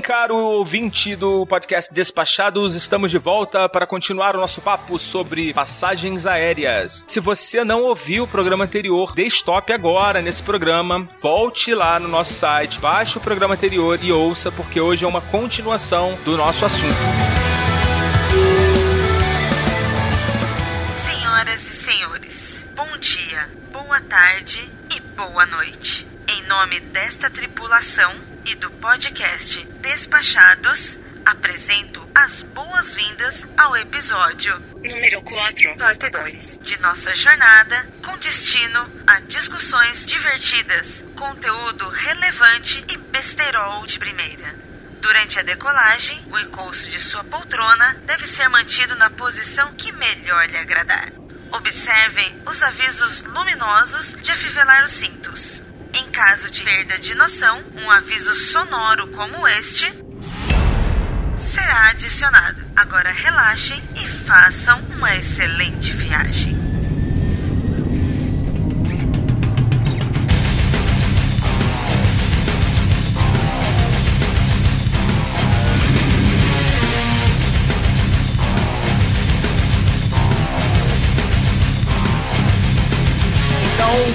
[0.00, 5.52] Bem, caro ouvinte do podcast Despachados, estamos de volta para continuar o nosso papo sobre
[5.52, 7.04] passagens aéreas.
[7.06, 12.08] Se você não ouviu o programa anterior, dê stop agora nesse programa, volte lá no
[12.08, 16.64] nosso site, baixe o programa anterior e ouça, porque hoje é uma continuação do nosso
[16.64, 16.96] assunto.
[21.04, 26.06] Senhoras e senhores, bom dia, boa tarde e boa noite.
[26.26, 35.76] Em nome desta tripulação e do podcast Despachados, apresento as boas-vindas ao episódio Número 4,
[35.76, 36.58] parte 2.
[36.62, 44.54] de nossa jornada com destino a discussões divertidas, conteúdo relevante e besterol de primeira.
[45.00, 50.46] Durante a decolagem, o encosto de sua poltrona deve ser mantido na posição que melhor
[50.46, 51.12] lhe agradar.
[51.52, 55.62] Observem os avisos luminosos de afivelar os cintos.
[55.92, 59.92] Em caso de perda de noção, um aviso sonoro como este
[61.36, 62.62] será adicionado.
[62.76, 66.59] Agora relaxem e façam uma excelente viagem.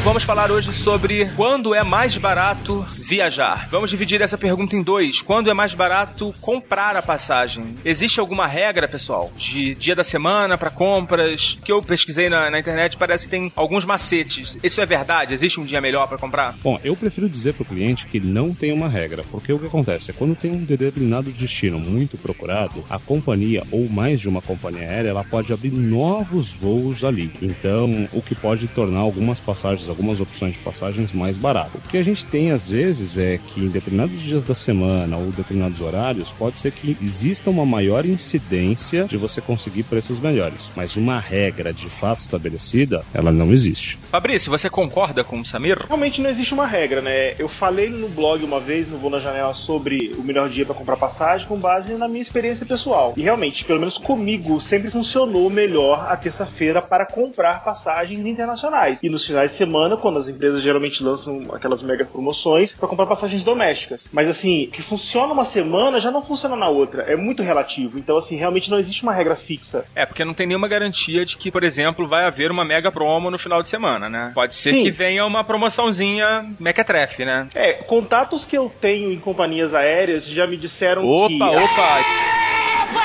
[0.06, 3.68] Vamos falar hoje sobre quando é mais barato viajar.
[3.70, 5.22] Vamos dividir essa pergunta em dois.
[5.22, 7.76] Quando é mais barato comprar a passagem?
[7.86, 11.58] Existe alguma regra, pessoal, de dia da semana para compras?
[11.64, 14.58] Que eu pesquisei na, na internet, parece que tem alguns macetes.
[14.64, 15.34] Isso é verdade?
[15.34, 16.56] Existe um dia melhor para comprar?
[16.64, 19.68] Bom, eu prefiro dizer para o cliente que não tem uma regra, porque o que
[19.68, 24.42] acontece é quando tem um determinado destino muito procurado, a companhia ou mais de uma
[24.42, 27.32] companhia aérea, ela pode abrir novos voos ali.
[27.42, 31.82] Então, o que pode tornar algumas passagens, algumas opções de passagens mais baratas.
[31.86, 35.32] O que a gente tem às vezes é que em determinados dias da semana ou
[35.32, 40.96] determinados horários, pode ser que exista uma maior incidência de você conseguir preços melhores, mas
[40.96, 43.98] uma regra de fato estabelecida, ela não existe.
[44.10, 45.86] Fabrício, você concorda com o Samir?
[45.88, 47.34] Realmente não existe uma regra, né?
[47.40, 50.76] Eu falei no blog uma vez, no Voo na Janela, sobre o melhor dia para
[50.76, 53.14] comprar passagem com base na minha experiência pessoal.
[53.18, 59.00] E realmente, pelo menos comigo, sempre funcionou melhor a terça-feira para comprar passagens internacionais.
[59.02, 63.06] E nos finais de semana, quando as empresas geralmente lançam aquelas mega promoções, para comprar
[63.06, 64.08] passagens domésticas.
[64.14, 67.04] Mas assim, que funciona uma semana já não funciona na outra.
[67.04, 67.98] É muito relativo.
[67.98, 69.86] Então, assim, realmente não existe uma regra fixa.
[69.96, 73.32] É, porque não tem nenhuma garantia de que, por exemplo, vai haver uma mega promo
[73.32, 74.32] no final de semana, né?
[74.34, 74.84] Pode ser Sim.
[74.84, 77.48] que venha uma promoçãozinha mequetrefe, né?
[77.56, 81.36] É, contatos que eu tenho em companhias aéreas já me disseram que.
[81.36, 82.45] Opa, opa!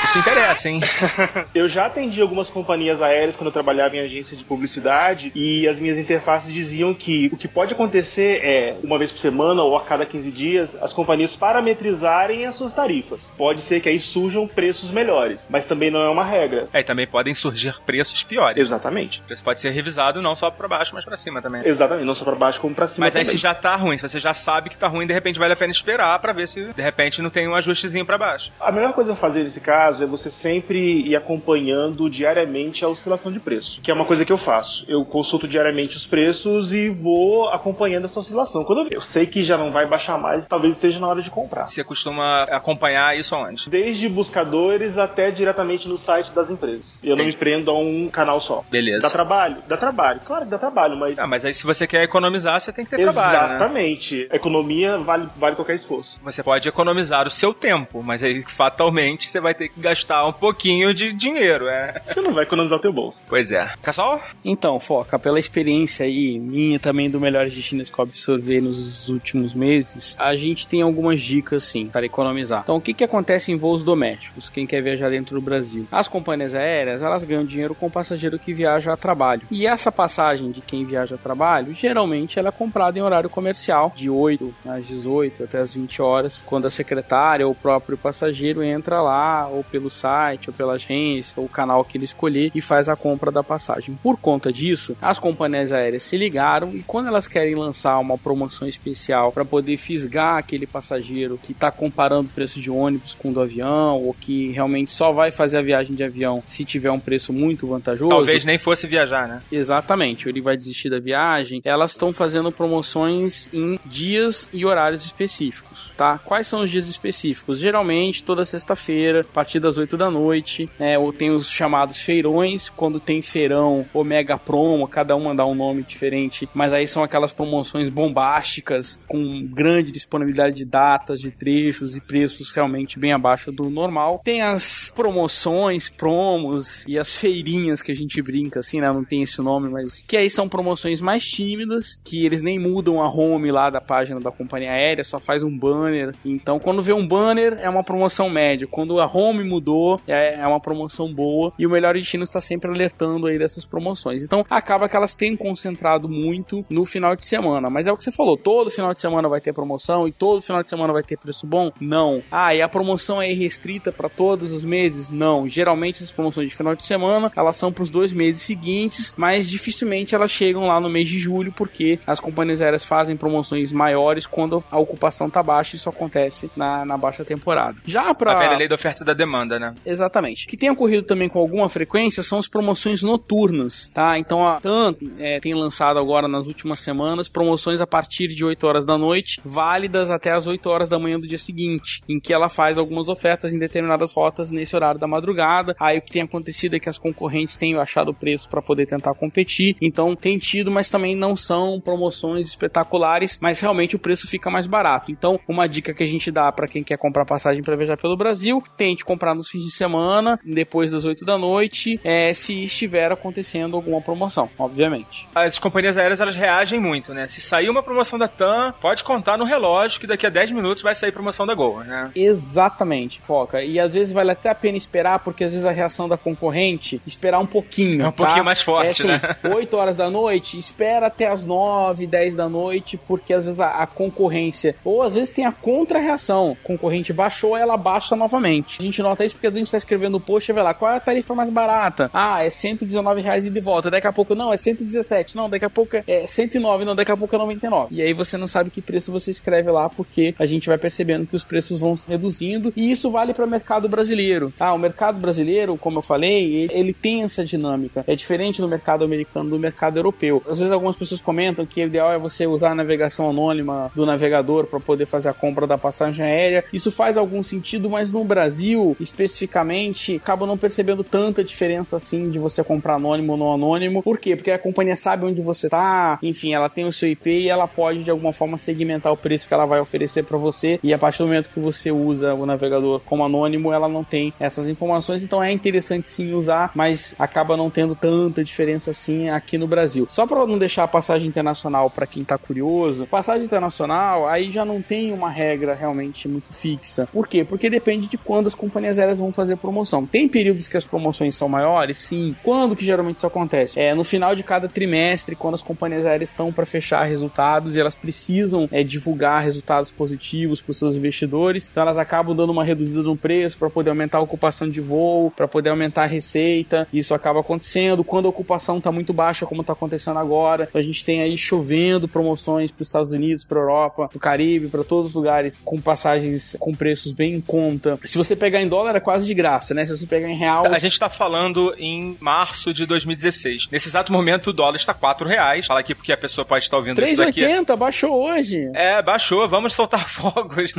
[0.03, 0.81] Isso interessa, hein?
[1.53, 5.79] Eu já atendi algumas companhias aéreas quando eu trabalhava em agência de publicidade e as
[5.79, 9.81] minhas interfaces diziam que o que pode acontecer é, uma vez por semana ou a
[9.81, 13.35] cada 15 dias, as companhias parametrizarem as suas tarifas.
[13.37, 16.67] Pode ser que aí surjam preços melhores, mas também não é uma regra.
[16.73, 18.61] É, e também podem surgir preços piores.
[18.61, 19.21] Exatamente.
[19.21, 21.61] O preço pode ser revisado não só pra baixo, mas pra cima também.
[21.65, 23.37] Exatamente, não só pra baixo como pra cima Mas aí também.
[23.37, 25.57] se já tá ruim, se você já sabe que tá ruim, de repente vale a
[25.57, 28.51] pena esperar pra ver se de repente não tem um ajustezinho pra baixo.
[28.59, 29.70] A melhor coisa a fazer nesse caso
[30.01, 34.31] é você sempre ir acompanhando diariamente a oscilação de preço, que é uma coisa que
[34.31, 34.85] eu faço.
[34.87, 38.63] Eu consulto diariamente os preços e vou acompanhando essa oscilação.
[38.63, 41.67] Quando eu sei que já não vai baixar mais, talvez esteja na hora de comprar.
[41.67, 43.69] Você costuma acompanhar isso aonde?
[43.69, 46.99] Desde buscadores até diretamente no site das empresas.
[47.03, 48.63] Eu não me prendo a um canal só.
[48.69, 49.01] Beleza.
[49.01, 49.57] Dá trabalho?
[49.67, 50.21] Dá trabalho.
[50.25, 51.17] Claro que dá trabalho, mas.
[51.17, 53.55] Ah, mas aí se você quer economizar, você tem que ter trabalho, né?
[53.55, 54.27] Exatamente.
[54.31, 56.19] Economia vale, vale qualquer esforço.
[56.23, 60.33] Você pode economizar o seu tempo, mas aí fatalmente você vai ter que gastar um
[60.33, 62.01] pouquinho de dinheiro, é.
[62.05, 63.21] Você não vai economizar o teu bolso.
[63.27, 63.71] Pois é.
[63.81, 64.19] Cassol?
[64.43, 69.53] Então, Foca, pela experiência aí, minha também do Melhores Destinos que eu observei nos últimos
[69.53, 72.61] meses, a gente tem algumas dicas, sim, para economizar.
[72.63, 74.49] Então, o que, que acontece em voos domésticos?
[74.49, 75.87] Quem quer viajar dentro do Brasil?
[75.91, 79.43] As companhias aéreas, elas ganham dinheiro com o passageiro que viaja a trabalho.
[79.51, 83.93] E essa passagem de quem viaja a trabalho, geralmente ela é comprada em horário comercial,
[83.95, 88.63] de 8 às 18 até às 20 horas, quando a secretária ou o próprio passageiro
[88.63, 92.61] entra lá, ou pelo site, ou pela agência, ou o canal que ele escolher e
[92.61, 93.97] faz a compra da passagem.
[94.01, 98.67] Por conta disso, as companhias aéreas se ligaram e quando elas querem lançar uma promoção
[98.67, 103.33] especial para poder fisgar aquele passageiro que está comparando o preço de ônibus com o
[103.33, 106.99] do avião ou que realmente só vai fazer a viagem de avião se tiver um
[106.99, 108.09] preço muito vantajoso.
[108.09, 109.41] Talvez nem fosse viajar, né?
[109.51, 111.61] Exatamente, ele vai desistir da viagem.
[111.63, 116.17] Elas estão fazendo promoções em dias e horários específicos, tá?
[116.19, 117.59] Quais são os dias específicos?
[117.59, 120.99] Geralmente toda sexta-feira, partir das 8 da noite, né?
[120.99, 125.55] Ou tem os chamados feirões, quando tem feirão ou mega promo, cada uma dá um
[125.55, 131.95] nome diferente, mas aí são aquelas promoções bombásticas com grande disponibilidade de datas, de trechos
[131.95, 134.21] e preços realmente bem abaixo do normal.
[134.23, 138.93] Tem as promoções, promos e as feirinhas que a gente brinca assim, né?
[138.93, 143.01] Não tem esse nome, mas que aí são promoções mais tímidas, que eles nem mudam
[143.01, 146.13] a home lá da página da companhia aérea, só faz um banner.
[146.23, 148.67] Então, quando vê um banner, é uma promoção média.
[148.67, 151.53] Quando a home mudou, é, é uma promoção boa.
[151.57, 154.23] E o Melhor Destino está sempre alertando aí dessas promoções.
[154.23, 157.69] Então, acaba que elas têm concentrado muito no final de semana.
[157.69, 160.41] Mas é o que você falou, todo final de semana vai ter promoção e todo
[160.41, 161.71] final de semana vai ter preço bom?
[161.79, 162.21] Não.
[162.31, 165.09] Ah, e a promoção é restrita para todos os meses?
[165.09, 165.47] Não.
[165.47, 169.49] Geralmente as promoções de final de semana, elas são para os dois meses seguintes, mas
[169.49, 174.25] dificilmente elas chegam lá no mês de julho porque as companhias aéreas fazem promoções maiores
[174.25, 177.77] quando a ocupação tá baixa, isso acontece na, na baixa temporada.
[177.85, 179.75] Já para A velha lei da oferta da demanda, né?
[179.85, 180.45] Exatamente.
[180.45, 184.17] O que tem ocorrido também com alguma frequência são as promoções noturnas, tá?
[184.17, 188.65] Então a TAM é, tem lançado agora nas últimas semanas promoções a partir de 8
[188.65, 192.33] horas da noite, válidas até as 8 horas da manhã do dia seguinte, em que
[192.33, 195.75] ela faz algumas ofertas em determinadas rotas nesse horário da madrugada.
[195.79, 199.13] Aí o que tem acontecido é que as concorrentes têm achado preço para poder tentar
[199.13, 204.49] competir, então tem tido, mas também não são promoções espetaculares, mas realmente o preço fica
[204.49, 205.11] mais barato.
[205.11, 208.17] Então, uma dica que a gente dá para quem quer comprar passagem para viajar pelo
[208.17, 213.11] Brasil, tente comprar nos fins de semana, depois das 8 da noite, é, se estiver
[213.11, 215.27] acontecendo alguma promoção, obviamente.
[215.35, 217.27] As companhias aéreas elas reagem muito, né?
[217.27, 220.81] Se sair uma promoção da TAM, pode contar no relógio que daqui a 10 minutos
[220.81, 222.09] vai sair promoção da Gol, né?
[222.15, 223.61] Exatamente, foca.
[223.61, 227.01] E às vezes vale até a pena esperar, porque às vezes a reação da concorrente,
[227.05, 228.03] esperar um pouquinho.
[228.03, 228.23] É um tá?
[228.23, 229.35] pouquinho mais forte, é, assim, né?
[229.53, 233.83] 8 horas da noite, espera até as 9, 10 da noite, porque às vezes a,
[233.83, 236.57] a concorrência, ou às vezes tem a contra-reação.
[236.63, 238.77] A concorrente baixou, ela baixa novamente.
[238.79, 240.91] A gente nota isso porque a gente tá escrevendo o post e vê lá, qual
[240.91, 242.09] é a tarifa mais barata?
[242.13, 243.89] Ah, é 119 reais e de volta.
[243.89, 245.35] Daqui a pouco, não, é 117.
[245.35, 246.85] Não, daqui a pouco é 109.
[246.85, 247.95] Não, daqui a pouco é 99.
[247.95, 251.25] E aí você não sabe que preço você escreve lá, porque a gente vai percebendo
[251.25, 252.73] que os preços vão reduzindo.
[252.75, 254.53] E isso vale para o mercado brasileiro.
[254.57, 254.73] Tá?
[254.73, 258.03] O mercado brasileiro, como eu falei, ele tem essa dinâmica.
[258.07, 260.41] É diferente do mercado americano do mercado europeu.
[260.47, 264.05] Às vezes algumas pessoas comentam que o ideal é você usar a navegação anônima do
[264.05, 266.63] navegador para poder fazer a compra da passagem aérea.
[266.71, 272.39] Isso faz algum sentido, mas no Brasil, especificamente, acaba não percebendo tanta diferença assim de
[272.39, 274.01] você comprar anônimo ou não anônimo.
[274.03, 274.35] Por quê?
[274.35, 277.67] Porque a companhia sabe onde você tá, enfim, ela tem o seu IP e ela
[277.67, 280.79] pode de alguma forma segmentar o preço que ela vai oferecer para você.
[280.83, 284.33] E a partir do momento que você usa o navegador como anônimo, ela não tem
[284.39, 285.23] essas informações.
[285.23, 290.05] Então é interessante sim usar, mas acaba não tendo tanta diferença assim aqui no Brasil.
[290.09, 294.65] Só para não deixar a passagem internacional para quem tá curioso, passagem internacional aí já
[294.65, 297.07] não tem uma regra realmente muito fixa.
[297.11, 297.43] Por quê?
[297.43, 300.05] Porque depende de quando as companhias aéreas vão fazer promoção.
[300.05, 301.97] Tem períodos que as promoções são maiores?
[301.97, 302.35] Sim.
[302.43, 303.79] Quando que geralmente isso acontece?
[303.79, 307.79] É no final de cada trimestre, quando as companhias aéreas estão para fechar resultados e
[307.79, 312.63] elas precisam é, divulgar resultados positivos para os seus investidores, então elas acabam dando uma
[312.63, 316.87] reduzida no preço para poder aumentar a ocupação de voo, para poder aumentar a receita.
[316.93, 320.65] Isso acaba acontecendo quando a ocupação está muito baixa, como está acontecendo agora.
[320.67, 324.19] Então a gente tem aí chovendo promoções para os Estados Unidos, para Europa, para o
[324.19, 327.99] Caribe, para todos os lugares com passagens com preços bem em conta.
[328.03, 329.85] Se você pegar em dólar é quase de graça, né?
[329.85, 333.67] Se você pegar em real, A gente tá falando em março de 2016.
[333.71, 335.65] Nesse exato momento o dólar está 4 reais.
[335.65, 337.41] Fala aqui porque a pessoa pode estar ouvindo isso daqui.
[337.41, 338.69] 3,80 baixou hoje.
[338.73, 340.73] É, baixou, vamos soltar fogos.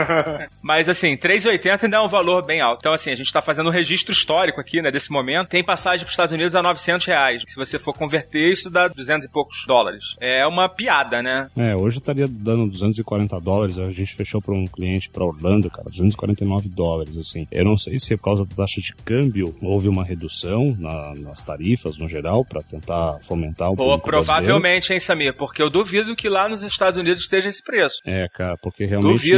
[0.62, 2.80] Mas assim, 3,80 ainda é um valor bem alto.
[2.80, 5.48] Então assim, a gente tá fazendo um registro histórico aqui, né, desse momento.
[5.48, 7.42] Tem passagem para os Estados Unidos a 900 reais.
[7.46, 10.04] Se você for converter, isso dá 200 e poucos dólares.
[10.20, 11.48] É uma piada, né?
[11.56, 13.78] É, hoje estaria dando 240 dólares.
[13.78, 17.46] A gente fechou para um cliente para Orlando, cara, 249 dólares, assim.
[17.50, 21.14] Eu não sei se é por causa da taxa de câmbio houve uma redução na-
[21.16, 24.44] nas tarifas no geral para tentar fomentar o Pô, público brasileiro.
[24.46, 25.34] provavelmente, hein, Samir?
[25.36, 28.00] Porque eu duvido que lá nos Estados Unidos esteja esse preço.
[28.04, 29.32] É, cara, porque realmente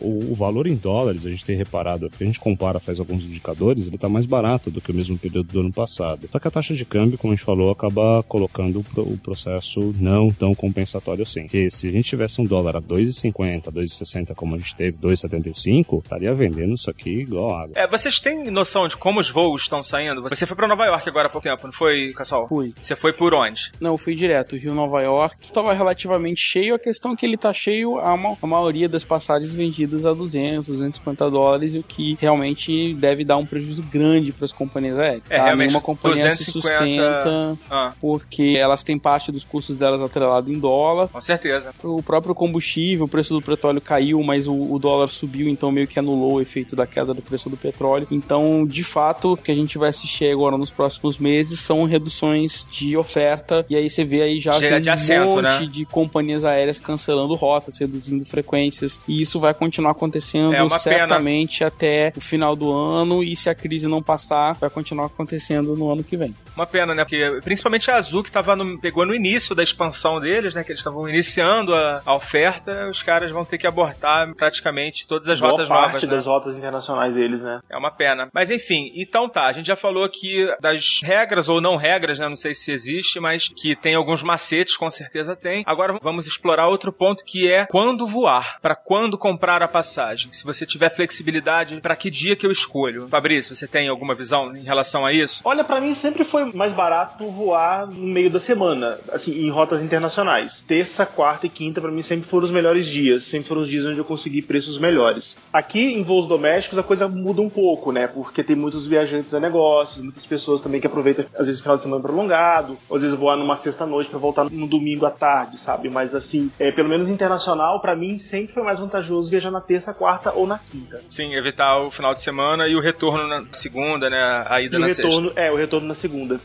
[0.00, 3.24] o, o valor em dólares, a gente tem reparado, porque a gente compara, faz alguns
[3.24, 6.28] indicadores, ele tá mais barato do que o mesmo período do ano passado.
[6.30, 10.28] Só que a taxa de câmbio, como a gente falou, acaba colocando o processo não
[10.28, 11.42] tão compensatório assim.
[11.42, 16.02] Porque se a gente tivesse um dólar a 2,50, 2,60 como a gente teve, 2,75,
[16.02, 17.72] estaria vendendo isso aqui igual água.
[17.76, 20.22] É, vocês têm noção de como os voos estão saindo?
[20.22, 22.48] Você foi pra Nova York agora há pouco tempo, não foi, Cassol?
[22.48, 22.72] Fui.
[22.80, 23.72] Você foi por onde?
[23.80, 25.52] Não, eu fui direto, Rio Nova York.
[25.52, 26.74] Tava relativamente cheio.
[26.74, 30.12] A questão é que ele tá cheio, a, ma a maioria das passagens vendidas a
[30.12, 35.22] 200, 250 dólares, o que realmente deve dar um prejuízo grande para as companhias aéreas.
[35.30, 35.44] É, tá?
[35.44, 40.50] realmente, Nenhuma companhia se 250 sustenta Ah, porque elas têm parte dos custos delas atrelado
[40.50, 41.08] em dólar.
[41.08, 41.72] com certeza.
[41.82, 45.86] O próprio combustível, o preço do petróleo caiu, mas o, o dólar subiu, então meio
[45.86, 48.06] que anulou o efeito da queda do preço do petróleo.
[48.10, 52.66] Então, de fato, o que a gente vai assistir agora nos próximos meses são reduções
[52.70, 53.64] de oferta.
[53.70, 55.66] E aí você vê aí já Chega tem de um assento, monte né?
[55.66, 59.00] de companhias aéreas cancelando rotas, reduzindo frequências.
[59.08, 60.78] E isso vai continuar acontecendo É uma pena.
[60.78, 63.22] certamente até o final do ano.
[63.22, 66.34] E se a crise não passar, vai continuar acontecendo no ano que vem.
[66.56, 67.04] Uma pena, né?
[67.04, 70.62] Porque principalmente a Azul, que tava no- pegou no início da expansão deles, né?
[70.62, 75.28] Que eles estavam iniciando a, a oferta, os caras vão ter que abortar praticamente todas
[75.28, 76.02] as Boa rotas parte novas.
[76.04, 76.08] né?
[76.08, 77.60] das rotas internacionais deles, né?
[77.68, 78.28] É uma pena.
[78.32, 82.28] Mas enfim, então tá, a gente já falou aqui das regras ou não regras, né?
[82.28, 85.62] Não sei se existe, mas que tem alguns macetes, com certeza tem.
[85.66, 90.32] Agora vamos explorar outro ponto que é quando voar, Pra quando comprar a passagem.
[90.32, 93.08] Se você tiver flexibilidade, pra que dia que eu escolho?
[93.08, 95.40] Fabrício, você tem alguma visão em relação a isso?
[95.44, 99.82] Olha, pra mim sempre foi mais barato voar no meio da semana, assim, em rotas
[99.82, 100.64] internacionais.
[100.66, 103.24] Terça, quarta e quinta, pra mim, sempre foram os melhores dias.
[103.24, 105.36] Sempre foram os dias onde eu consegui preços melhores.
[105.52, 108.06] Aqui, em voos domésticos, a coisa muda um pouco, né?
[108.06, 111.76] Porque tem muitos viajantes a negócios, muitas pessoas também que aproveitam, às vezes, o final
[111.76, 115.88] de semana prolongado, às vezes voar numa sexta-noite pra voltar no domingo à tarde, sabe?
[115.88, 119.92] Mas, assim, é, pelo menos internacional, pra mim, sempre foi mais vantajoso viajar na terça,
[119.92, 121.02] quarta ou na quinta.
[121.08, 124.44] Sim, evitar o final de semana e o retorno na segunda, né?
[124.48, 126.40] A ida E o na retorno, é, o retorno na segunda.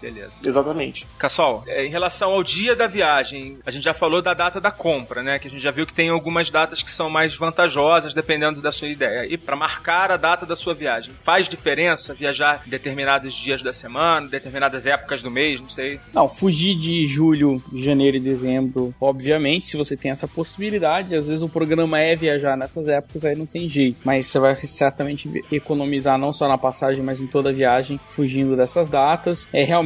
[0.00, 0.32] Beleza.
[0.44, 1.06] Exatamente.
[1.18, 4.70] Cassol, é, em relação ao dia da viagem, a gente já falou da data da
[4.70, 5.38] compra, né?
[5.38, 8.70] Que a gente já viu que tem algumas datas que são mais vantajosas dependendo da
[8.70, 9.26] sua ideia.
[9.26, 13.72] E para marcar a data da sua viagem, faz diferença viajar em determinados dias da
[13.72, 15.98] semana, determinadas épocas do mês, não sei.
[16.12, 21.42] Não, fugir de julho, janeiro e dezembro, obviamente, se você tem essa possibilidade, às vezes
[21.42, 23.98] o programa é viajar nessas épocas, aí não tem jeito.
[24.04, 28.56] Mas você vai certamente economizar não só na passagem, mas em toda a viagem, fugindo
[28.56, 29.48] dessas datas.
[29.52, 29.83] É realmente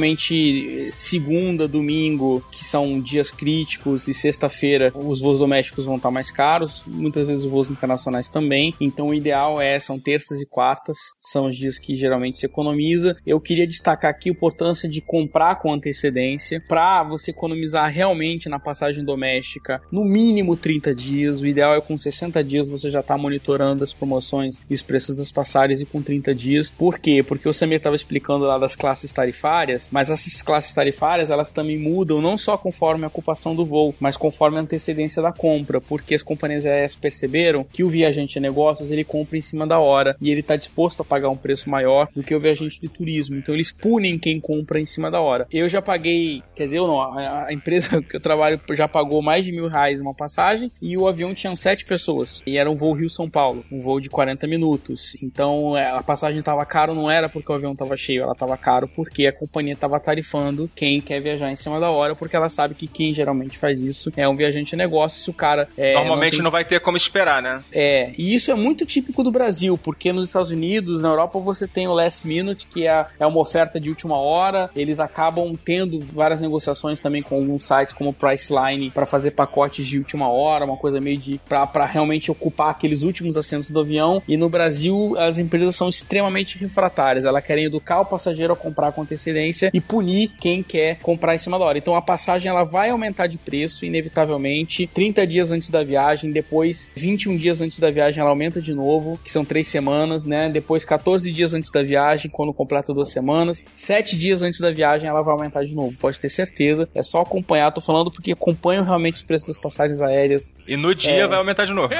[0.90, 6.83] segunda, domingo, que são dias críticos, e sexta-feira os voos domésticos vão estar mais caros,
[6.87, 8.75] muitas vezes os voos internacionais também.
[8.81, 13.17] Então o ideal é, são terças e quartas, são os dias que geralmente se economiza.
[13.26, 18.59] Eu queria destacar aqui a importância de comprar com antecedência para você economizar realmente na
[18.59, 21.40] passagem doméstica no mínimo 30 dias.
[21.40, 25.17] O ideal é com 60 dias você já está monitorando as promoções e os preços
[25.17, 26.71] das passagens e com 30 dias.
[26.71, 27.23] Por quê?
[27.23, 31.78] Porque o Samir estava explicando lá das classes tarifárias, mas essas classes tarifárias elas também
[31.78, 36.14] mudam não só conforme a ocupação do voo, mas conforme a antecedência da compra, porque
[36.14, 40.16] as companhias aéreas perceberam que o viajante de negócios ele compra em cima da hora
[40.21, 43.37] e ele está disposto a pagar um preço maior do que o viajante de turismo.
[43.37, 45.47] Então eles punem quem compra em cima da hora.
[45.52, 49.23] Eu já paguei, quer dizer, eu não, a, a empresa que eu trabalho já pagou
[49.23, 52.76] mais de mil reais uma passagem e o avião tinha sete pessoas e era um
[52.76, 55.16] voo Rio-São Paulo, um voo de 40 minutos.
[55.23, 58.57] Então é, a passagem estava caro não era porque o avião estava cheio, ela estava
[58.57, 62.49] caro porque a companhia estava tarifando quem quer viajar em cima da hora, porque ela
[62.49, 65.23] sabe que quem geralmente faz isso é um viajante de negócio.
[65.23, 67.62] Se o cara é, Normalmente não não, tem- vai ter como esperar, né?
[67.73, 71.66] é, e isso é muito típico do Brasil, porque nos Estados Unidos, na Europa, você
[71.66, 74.70] tem o last minute, que é, é uma oferta de última hora.
[74.75, 79.99] Eles acabam tendo várias negociações também com alguns sites como Priceline para fazer pacotes de
[79.99, 84.23] última hora, uma coisa meio de para realmente ocupar aqueles últimos assentos do avião.
[84.28, 87.25] E no Brasil, as empresas são extremamente refratárias.
[87.25, 91.39] Elas querem educar o passageiro a comprar com antecedência e punir quem quer comprar em
[91.39, 91.79] cima da hora.
[91.79, 96.91] Então a passagem ela vai aumentar de preço, inevitavelmente, 30 dias antes da viagem, depois
[96.97, 100.49] 21 dias antes da viagem ela aumenta de novo, que são três semanas, né?
[100.49, 105.09] Depois 14 dias antes da viagem, quando completa duas semanas, 7 dias antes da viagem
[105.09, 106.89] ela vai aumentar de novo, pode ter certeza.
[106.95, 110.95] É só acompanhar, tô falando porque acompanho realmente os preços das passagens aéreas, E no
[110.95, 111.27] dia É.
[111.27, 111.93] vai aumentar de novo.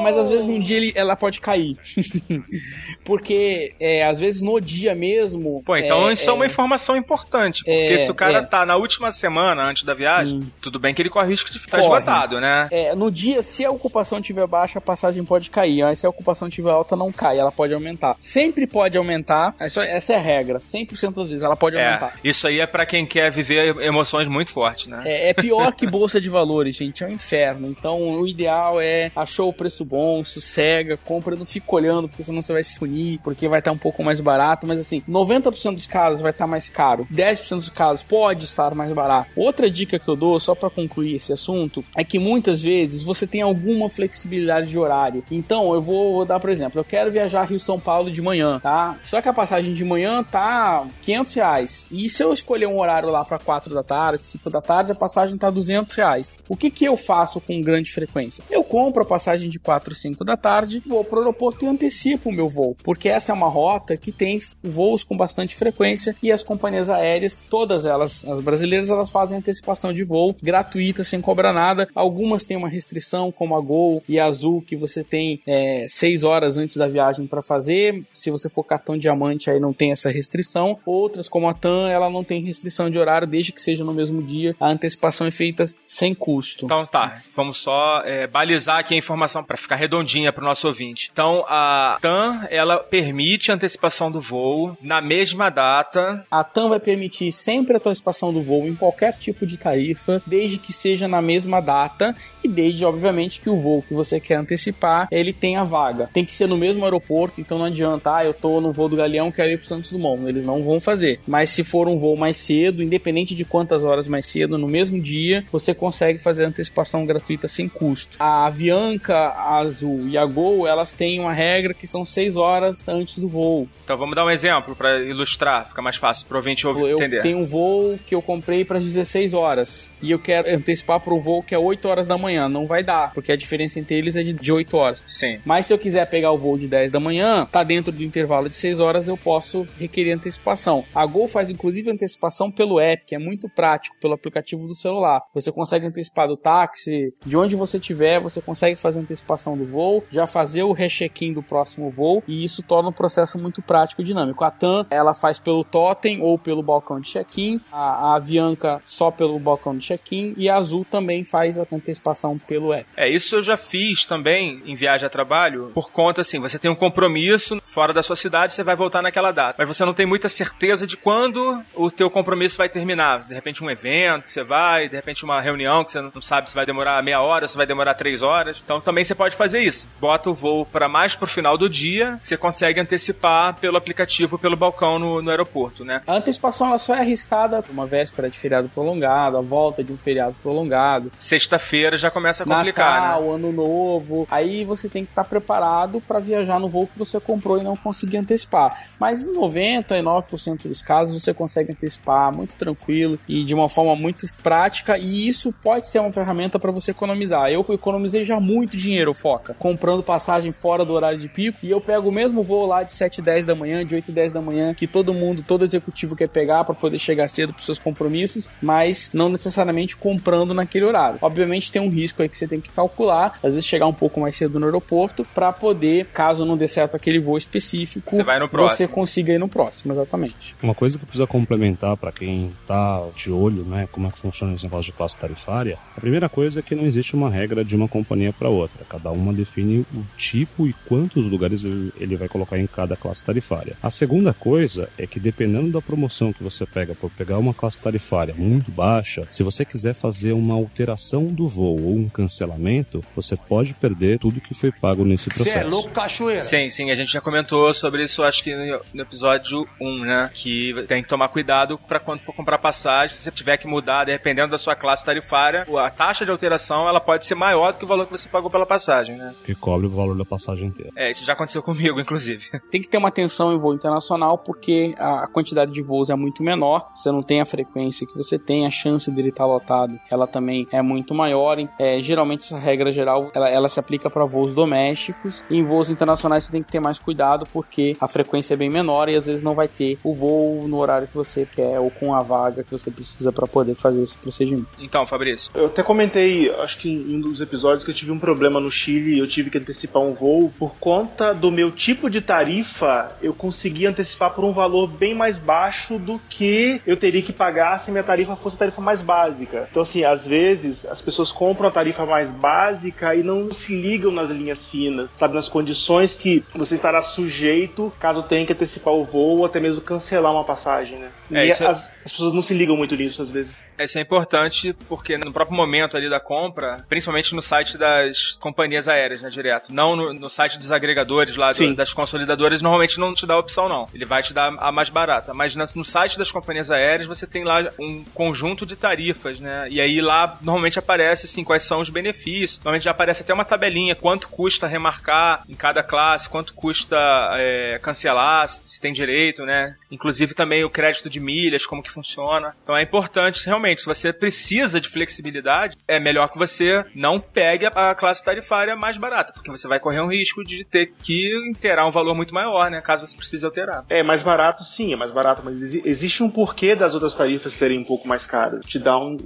[0.00, 1.76] Mas às vezes num dia ele- ela pode cair.
[3.04, 5.62] porque é, às vezes no dia mesmo.
[5.64, 7.58] Pô, então isso é, uma é, informação importante.
[7.64, 8.42] Porque É, se o cara é.
[8.42, 10.46] tá na última semana antes da viagem, Hum.
[10.60, 11.82] tudo bem que ele corre risco de estar Corre.
[11.82, 12.68] esgotado, né?
[12.70, 15.82] É, no dia, se a ocupação estiver baixa, a passagem pode cair.
[15.84, 17.38] Mas se a ocupação estiver alta, não cai.
[17.38, 18.16] Ela pode aumentar.
[18.18, 19.54] Sempre pode aumentar.
[19.60, 20.58] Essa, essa é a regra.
[20.60, 22.18] 100% das vezes ela pode É, aumentar.
[22.24, 25.02] isso aí é pra quem quer viver emoções muito fortes, né?
[25.04, 27.04] É, é pior que bolsa de valores, gente.
[27.04, 27.68] É um inferno.
[27.68, 32.24] Então, o ideal é achou o preço muito bom, sossega, compra, não fica olhando, porque
[32.24, 35.74] senão você vai se punir, porque vai estar um pouco mais barato, mas assim, 90%
[35.74, 39.30] dos casos vai estar mais caro, 10% dos casos pode estar mais barato.
[39.36, 43.26] Outra dica que eu dou, só para concluir esse assunto, é que muitas vezes você
[43.26, 45.22] tem alguma flexibilidade de horário.
[45.30, 48.98] Então, eu vou dar, por exemplo, eu quero viajar Rio-São Paulo de manhã, tá?
[49.04, 51.86] Só que a passagem de manhã tá 500 reais.
[51.90, 54.94] E se eu escolher um horário lá para 4 da tarde, 5 da tarde, a
[54.94, 56.38] passagem tá 200 reais.
[56.48, 58.44] O que que eu faço com grande frequência?
[58.50, 62.32] Eu compro a passagem de 4, 5 da tarde, vou pro aeroporto e antecipo o
[62.32, 66.42] meu voo, porque essa é uma rota que tem voos com bastante frequência e as
[66.42, 71.88] companhias aéreas, todas elas, as brasileiras, elas fazem antecipação de voo gratuita, sem cobrar nada.
[71.94, 76.24] Algumas têm uma restrição, como a Gol e a Azul, que você tem é, 6
[76.24, 78.02] horas antes da viagem para fazer.
[78.12, 80.78] Se você for cartão diamante, aí não tem essa restrição.
[80.84, 84.22] Outras, como a TAM, ela não tem restrição de horário, desde que seja no mesmo
[84.22, 84.54] dia.
[84.60, 86.66] A antecipação é feita sem custo.
[86.66, 90.66] Então tá, vamos só é, balizar aqui a informação para ficar redondinha para o nosso
[90.66, 91.10] ouvinte.
[91.12, 96.24] Então a TAM ela permite a antecipação do voo na mesma data.
[96.30, 100.58] A TAM vai permitir sempre a antecipação do voo em qualquer tipo de tarifa, desde
[100.58, 105.08] que seja na mesma data e desde, obviamente, que o voo que você quer antecipar
[105.10, 106.08] ele tenha vaga.
[106.12, 108.96] Tem que ser no mesmo aeroporto, então não adianta, ah, eu tô no voo do
[108.96, 110.28] Galeão, quero ir pro Santos Dumont.
[110.28, 111.20] Eles não vão fazer.
[111.26, 115.00] Mas se for um voo mais cedo, independente de quantas horas mais cedo, no mesmo
[115.00, 118.16] dia, você consegue fazer a antecipação gratuita sem custo.
[118.20, 122.88] A Avianca, a Azul e a Gol, elas têm uma regra que são 6 horas
[122.88, 123.68] antes do voo.
[123.84, 127.22] Então vamos dar um exemplo para ilustrar, fica mais fácil pro ouvinte ouvir, eu entender.
[127.22, 131.20] tenho um voo que eu comprei para 16 horas e eu quero antecipar para um
[131.20, 132.48] voo que é 8 horas da manhã.
[132.48, 135.04] Não vai dar, porque a diferença entre eles é de, de 8 horas.
[135.06, 135.38] Sim.
[135.44, 138.48] Mas se eu quiser pegar o voo de 10 da manhã, tá dentro do intervalo
[138.48, 140.84] de 6 horas, eu posso requerer antecipação.
[140.94, 145.22] A Gol faz inclusive antecipação pelo app, que é muito prático, pelo aplicativo do celular.
[145.34, 150.02] Você consegue antecipar do táxi, de onde você estiver, você consegue fazer antecipação do voo,
[150.10, 154.04] já fazer o recheck-in do próximo voo, e isso torna o processo muito prático e
[154.04, 154.44] dinâmico.
[154.44, 159.10] A TAM, ela faz pelo totem ou pelo balcão de check-in, a, a Avianca só
[159.10, 162.86] pelo balcão de check-in, e a Azul também faz a antecipação pelo app.
[162.96, 166.70] É, isso eu já fiz também em viagem a trabalho, por conta assim, você tem
[166.70, 170.06] um compromisso fora da sua cidade, você vai voltar naquela data, mas você não tem
[170.06, 173.20] muita certeza de quando o teu compromisso vai terminar.
[173.20, 176.48] De repente um evento que você vai, de repente uma reunião que você não sabe
[176.48, 178.60] se vai demorar meia hora, se vai demorar três horas.
[178.64, 179.88] Então também você pode fazer isso.
[180.00, 184.56] Bota o voo para mais pro final do dia, você consegue antecipar pelo aplicativo, pelo
[184.56, 186.02] balcão no, no aeroporto, né?
[186.06, 189.96] A antecipação ela só é arriscada uma véspera de feriado prolongado, a volta de um
[189.96, 191.10] feriado prolongado.
[191.18, 193.34] Sexta-feira já começa a complicar, Natal, né?
[193.34, 194.26] ano novo.
[194.30, 197.76] Aí você tem que estar preparado para viajar no voo que você comprou e não
[197.76, 198.84] conseguir antecipar.
[198.98, 204.26] Mas em 99% dos casos você consegue antecipar muito tranquilo e de uma forma muito
[204.42, 207.50] prática e isso pode ser uma ferramenta para você economizar.
[207.50, 211.80] Eu economizei já muito dinheiro, foca, comprando passagem fora do horário de pico e eu
[211.80, 214.34] pego o mesmo voo lá de 7 e 10 da manhã, de 8 e 10
[214.34, 217.78] da manhã, que todo mundo, todo executivo quer pegar para poder chegar cedo para seus
[217.78, 221.18] compromissos, mas não necessariamente comprando naquele horário.
[221.22, 224.20] Obviamente tem um risco aí que você tem que calcular, às vezes chegar um pouco
[224.20, 228.38] mais cedo no aeroporto para poder, caso não dê certo aquele voo específico, Você vai
[228.38, 228.76] no próximo.
[228.76, 230.54] você consiga ir no próximo, exatamente.
[230.62, 234.52] Uma coisa que precisa complementar para quem tá de olho, né, como é que funciona
[234.54, 237.74] esse negócio de classe tarifária, a primeira coisa é que não existe uma regra de
[237.74, 238.84] uma companhia para outra.
[238.86, 243.76] Cada uma define o tipo e quantos lugares ele vai colocar em cada classe tarifária.
[243.82, 247.78] A segunda coisa é que dependendo da promoção que você pega por pegar uma classe
[247.78, 253.36] tarifária muito baixa, se você quiser fazer uma alteração do voo ou um cancelamento, você
[253.36, 255.88] pode perder tudo que foi pago nesse processo.
[255.88, 256.42] cachoeira.
[256.42, 260.30] Sim, sim, a gente já comentou sobre isso, acho que no, no episódio 1, né?
[260.32, 264.04] Que tem que tomar cuidado para quando for comprar passagem, se você tiver que mudar,
[264.04, 267.84] dependendo da sua classe tarifária, a taxa de alteração ela pode ser maior do que
[267.84, 269.34] o valor que você pagou pela passagem, né?
[269.44, 270.90] Que cobre o valor da passagem inteira.
[270.96, 272.44] É, isso já aconteceu comigo, inclusive.
[272.70, 276.42] Tem que ter uma atenção em voo internacional porque a quantidade de voos é muito
[276.42, 280.26] menor, você não tem a frequência que você tem, a chance dele estar lotado, ela
[280.26, 281.56] também é muito maior.
[281.78, 285.44] É, geralmente essa regra geral ela, ela se aplica para voos domésticos.
[285.50, 288.70] E em voos internacionais você tem que ter mais cuidado porque a frequência é bem
[288.70, 291.90] menor e às vezes não vai ter o voo no horário que você quer ou
[291.90, 294.68] com a vaga que você precisa para poder fazer esse procedimento.
[294.78, 295.50] Então, Fabrício.
[295.54, 298.70] Eu até comentei, acho que em um dos episódios, que eu tive um problema no
[298.84, 300.52] Chile eu tive que antecipar um voo.
[300.58, 305.38] Por conta do meu tipo de tarifa, eu consegui antecipar por um valor bem mais
[305.38, 309.68] baixo do que eu teria que pagar se minha tarifa fosse a tarifa mais básica.
[309.70, 314.10] Então, assim, às vezes as pessoas compram a tarifa mais básica e não se ligam
[314.12, 315.34] nas linhas finas, sabe?
[315.34, 319.80] Nas condições que você estará sujeito caso tenha que antecipar o voo ou até mesmo
[319.80, 321.08] cancelar uma passagem, né?
[321.32, 323.64] É, e isso é- as, as pessoas não se ligam muito nisso às vezes.
[323.78, 328.73] Isso é importante porque no próprio momento ali da compra, principalmente no site das companhias
[328.88, 329.72] aéreas, né, direto.
[329.72, 333.38] Não no, no site dos agregadores lá, do, das consolidadoras, normalmente não te dá a
[333.38, 333.88] opção, não.
[333.94, 335.32] Ele vai te dar a mais barata.
[335.34, 339.66] Mas no site das companhias aéreas você tem lá um conjunto de tarifas, né?
[339.70, 342.58] E aí lá normalmente aparece, assim, quais são os benefícios.
[342.58, 346.96] Normalmente já aparece até uma tabelinha, quanto custa remarcar em cada classe, quanto custa
[347.36, 349.76] é, cancelar, se tem direito, né?
[349.90, 352.54] Inclusive também o crédito de milhas, como que funciona.
[352.62, 357.66] Então é importante, realmente, se você precisa de flexibilidade, é melhor que você não pegue
[357.66, 361.86] a classe tarifária mais barata, porque você vai correr um risco de ter que inteirar
[361.86, 362.80] um valor muito maior, né?
[362.80, 363.84] Caso você precise alterar.
[363.90, 367.78] É mais barato, sim, é mais barato, mas existe um porquê das outras tarifas serem
[367.78, 368.62] um pouco mais caras.
[368.62, 369.16] Te dá um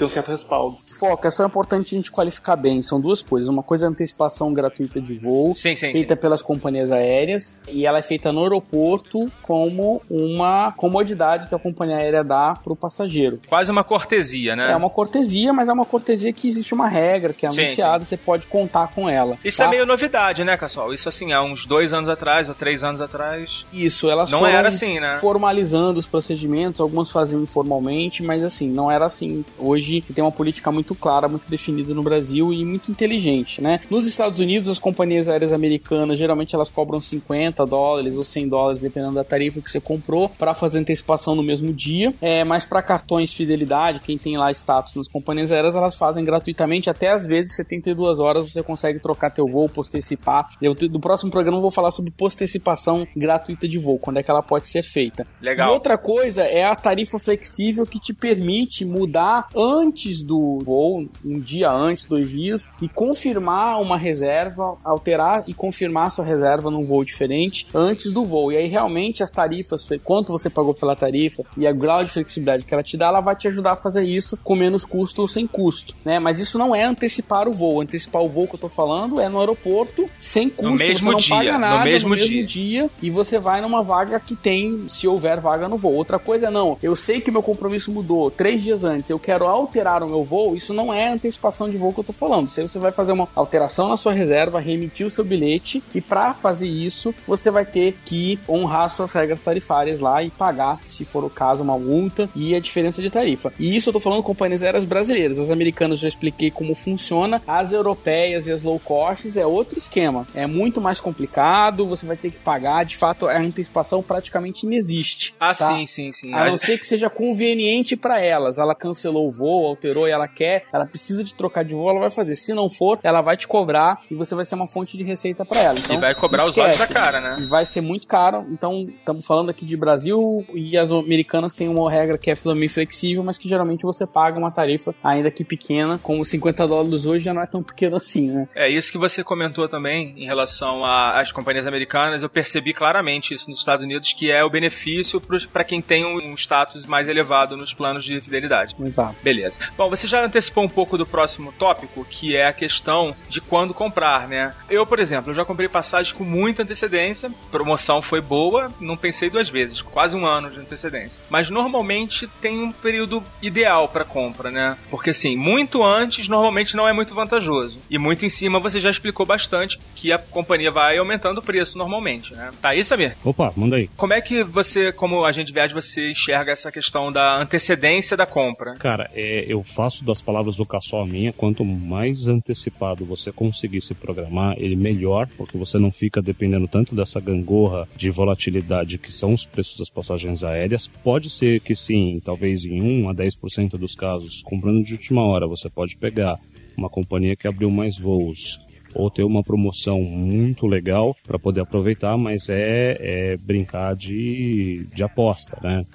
[0.00, 0.78] ter um certo respaldo.
[0.86, 2.80] Foca, é só importante a gente qualificar bem.
[2.82, 3.48] São duas coisas.
[3.48, 6.20] Uma coisa é a antecipação gratuita de voo, sim, sim, feita sim.
[6.20, 11.96] pelas companhias aéreas, e ela é feita no aeroporto como uma comodidade que a companhia
[11.96, 13.40] aérea dá para o passageiro.
[13.48, 14.72] Quase uma cortesia, né?
[14.72, 18.16] É uma cortesia, mas é uma cortesia que existe uma regra que é anunciada, você
[18.16, 19.38] pode contar com ela.
[19.44, 19.64] Isso tá?
[19.64, 20.94] é meio novidade, né, Cassol?
[20.94, 23.66] Isso assim, há uns dois anos atrás, ou três anos atrás.
[23.72, 25.18] Isso, elas não era assim, né?
[25.20, 29.44] Formalizando os procedimentos, algumas faziam informalmente, mas assim, não era assim.
[29.58, 33.80] Hoje tem uma política muito clara, muito definida no Brasil e muito inteligente, né?
[33.90, 38.80] Nos Estados Unidos, as companhias aéreas americanas, geralmente elas cobram 50 dólares ou 100 dólares,
[38.80, 42.14] dependendo da tarifa que você comprou, para fazer antecipação no mesmo dia.
[42.20, 46.24] É, mas para cartões de fidelidade, quem tem lá status nas companhias aéreas, elas fazem
[46.24, 50.48] gratuitamente, até às vezes 72 horas você consegue trocar teu voo, postecipar.
[50.60, 54.30] Eu, do próximo programa eu vou falar sobre postecipação gratuita de voo, quando é que
[54.30, 55.26] ela pode ser feita.
[55.40, 55.70] Legal.
[55.70, 59.46] E outra coisa é a tarifa flexível que te permite mudar
[59.80, 66.10] antes do voo, um dia antes, dois dias, e confirmar uma reserva, alterar e confirmar
[66.10, 68.52] sua reserva num voo diferente antes do voo.
[68.52, 72.64] E aí realmente as tarifas, quanto você pagou pela tarifa e a grau de flexibilidade
[72.64, 75.28] que ela te dá, ela vai te ajudar a fazer isso com menos custo ou
[75.28, 76.18] sem custo, né?
[76.18, 77.80] Mas isso não é antecipar o voo.
[77.80, 81.10] Antecipar o voo que eu tô falando é no aeroporto, sem custo, no mesmo você
[81.10, 82.46] não dia, paga nada no mesmo, no mesmo dia.
[82.46, 85.94] dia e você vai numa vaga que tem, se houver vaga no voo.
[85.94, 89.46] Outra coisa é não, eu sei que meu compromisso mudou três dias antes, eu quero
[89.60, 92.48] alterar o meu voo, isso não é antecipação de voo que eu tô falando.
[92.48, 96.34] Se você vai fazer uma alteração na sua reserva, remitir o seu bilhete e para
[96.34, 101.24] fazer isso, você vai ter que honrar suas regras tarifárias lá e pagar, se for
[101.24, 103.52] o caso, uma multa e a diferença de tarifa.
[103.58, 105.38] E isso eu tô falando companhias aéreas brasileiras.
[105.38, 110.26] As americanas já expliquei como funciona, as europeias e as low costs é outro esquema.
[110.34, 115.34] É muito mais complicado, você vai ter que pagar, de fato a antecipação praticamente inexiste.
[115.38, 115.68] Ah, tá?
[115.74, 116.32] sim, sim, sim.
[116.32, 118.58] A não ser que seja conveniente para elas.
[118.58, 122.00] Ela cancelou o voo, alterou e ela quer, ela precisa de trocar de voo, ela
[122.00, 122.34] vai fazer.
[122.34, 125.44] Se não for, ela vai te cobrar e você vai ser uma fonte de receita
[125.44, 125.78] para ela.
[125.78, 126.60] Então, e vai cobrar esquece.
[126.60, 127.36] os olhos da cara, né?
[127.40, 128.46] E vai ser muito caro.
[128.50, 132.68] Então, estamos falando aqui de Brasil e as americanas têm uma regra que é também
[132.68, 137.24] flexível, mas que geralmente você paga uma tarifa, ainda que pequena, como 50 dólares hoje
[137.24, 138.48] já não é tão pequeno assim, né?
[138.54, 142.22] É isso que você comentou também em relação às companhias americanas.
[142.22, 145.20] Eu percebi claramente isso nos Estados Unidos, que é o benefício
[145.52, 148.74] para quem tem um status mais elevado nos planos de fidelidade.
[148.80, 149.16] Exato.
[149.22, 149.39] Beleza.
[149.76, 153.74] Bom, você já antecipou um pouco do próximo tópico, que é a questão de quando
[153.74, 154.54] comprar, né?
[154.68, 159.30] Eu, por exemplo, eu já comprei passagem com muita antecedência, promoção foi boa, não pensei
[159.30, 161.20] duas vezes, quase um ano de antecedência.
[161.28, 164.76] Mas normalmente tem um período ideal para compra, né?
[164.90, 167.78] Porque assim, muito antes normalmente não é muito vantajoso.
[167.88, 171.78] E muito em cima você já explicou bastante que a companhia vai aumentando o preço
[171.78, 172.50] normalmente, né?
[172.60, 173.16] Tá aí, Samir?
[173.24, 173.88] Opa, manda aí.
[173.96, 178.26] Como é que você, como agente de viagem, você enxerga essa questão da antecedência da
[178.26, 178.74] compra?
[178.74, 183.80] Cara, é, eu faço das palavras do Cassol a minha, quanto mais antecipado você conseguir
[183.80, 189.12] se programar, ele melhor, porque você não fica dependendo tanto dessa gangorra de volatilidade que
[189.12, 190.88] são os preços das passagens aéreas.
[190.88, 195.46] Pode ser que sim, talvez em 1 a 10% dos casos, comprando de última hora,
[195.46, 196.38] você pode pegar
[196.76, 198.60] uma companhia que abriu mais voos
[198.94, 205.02] ou ter uma promoção muito legal para poder aproveitar, mas é, é brincar de, de
[205.02, 205.86] aposta, né?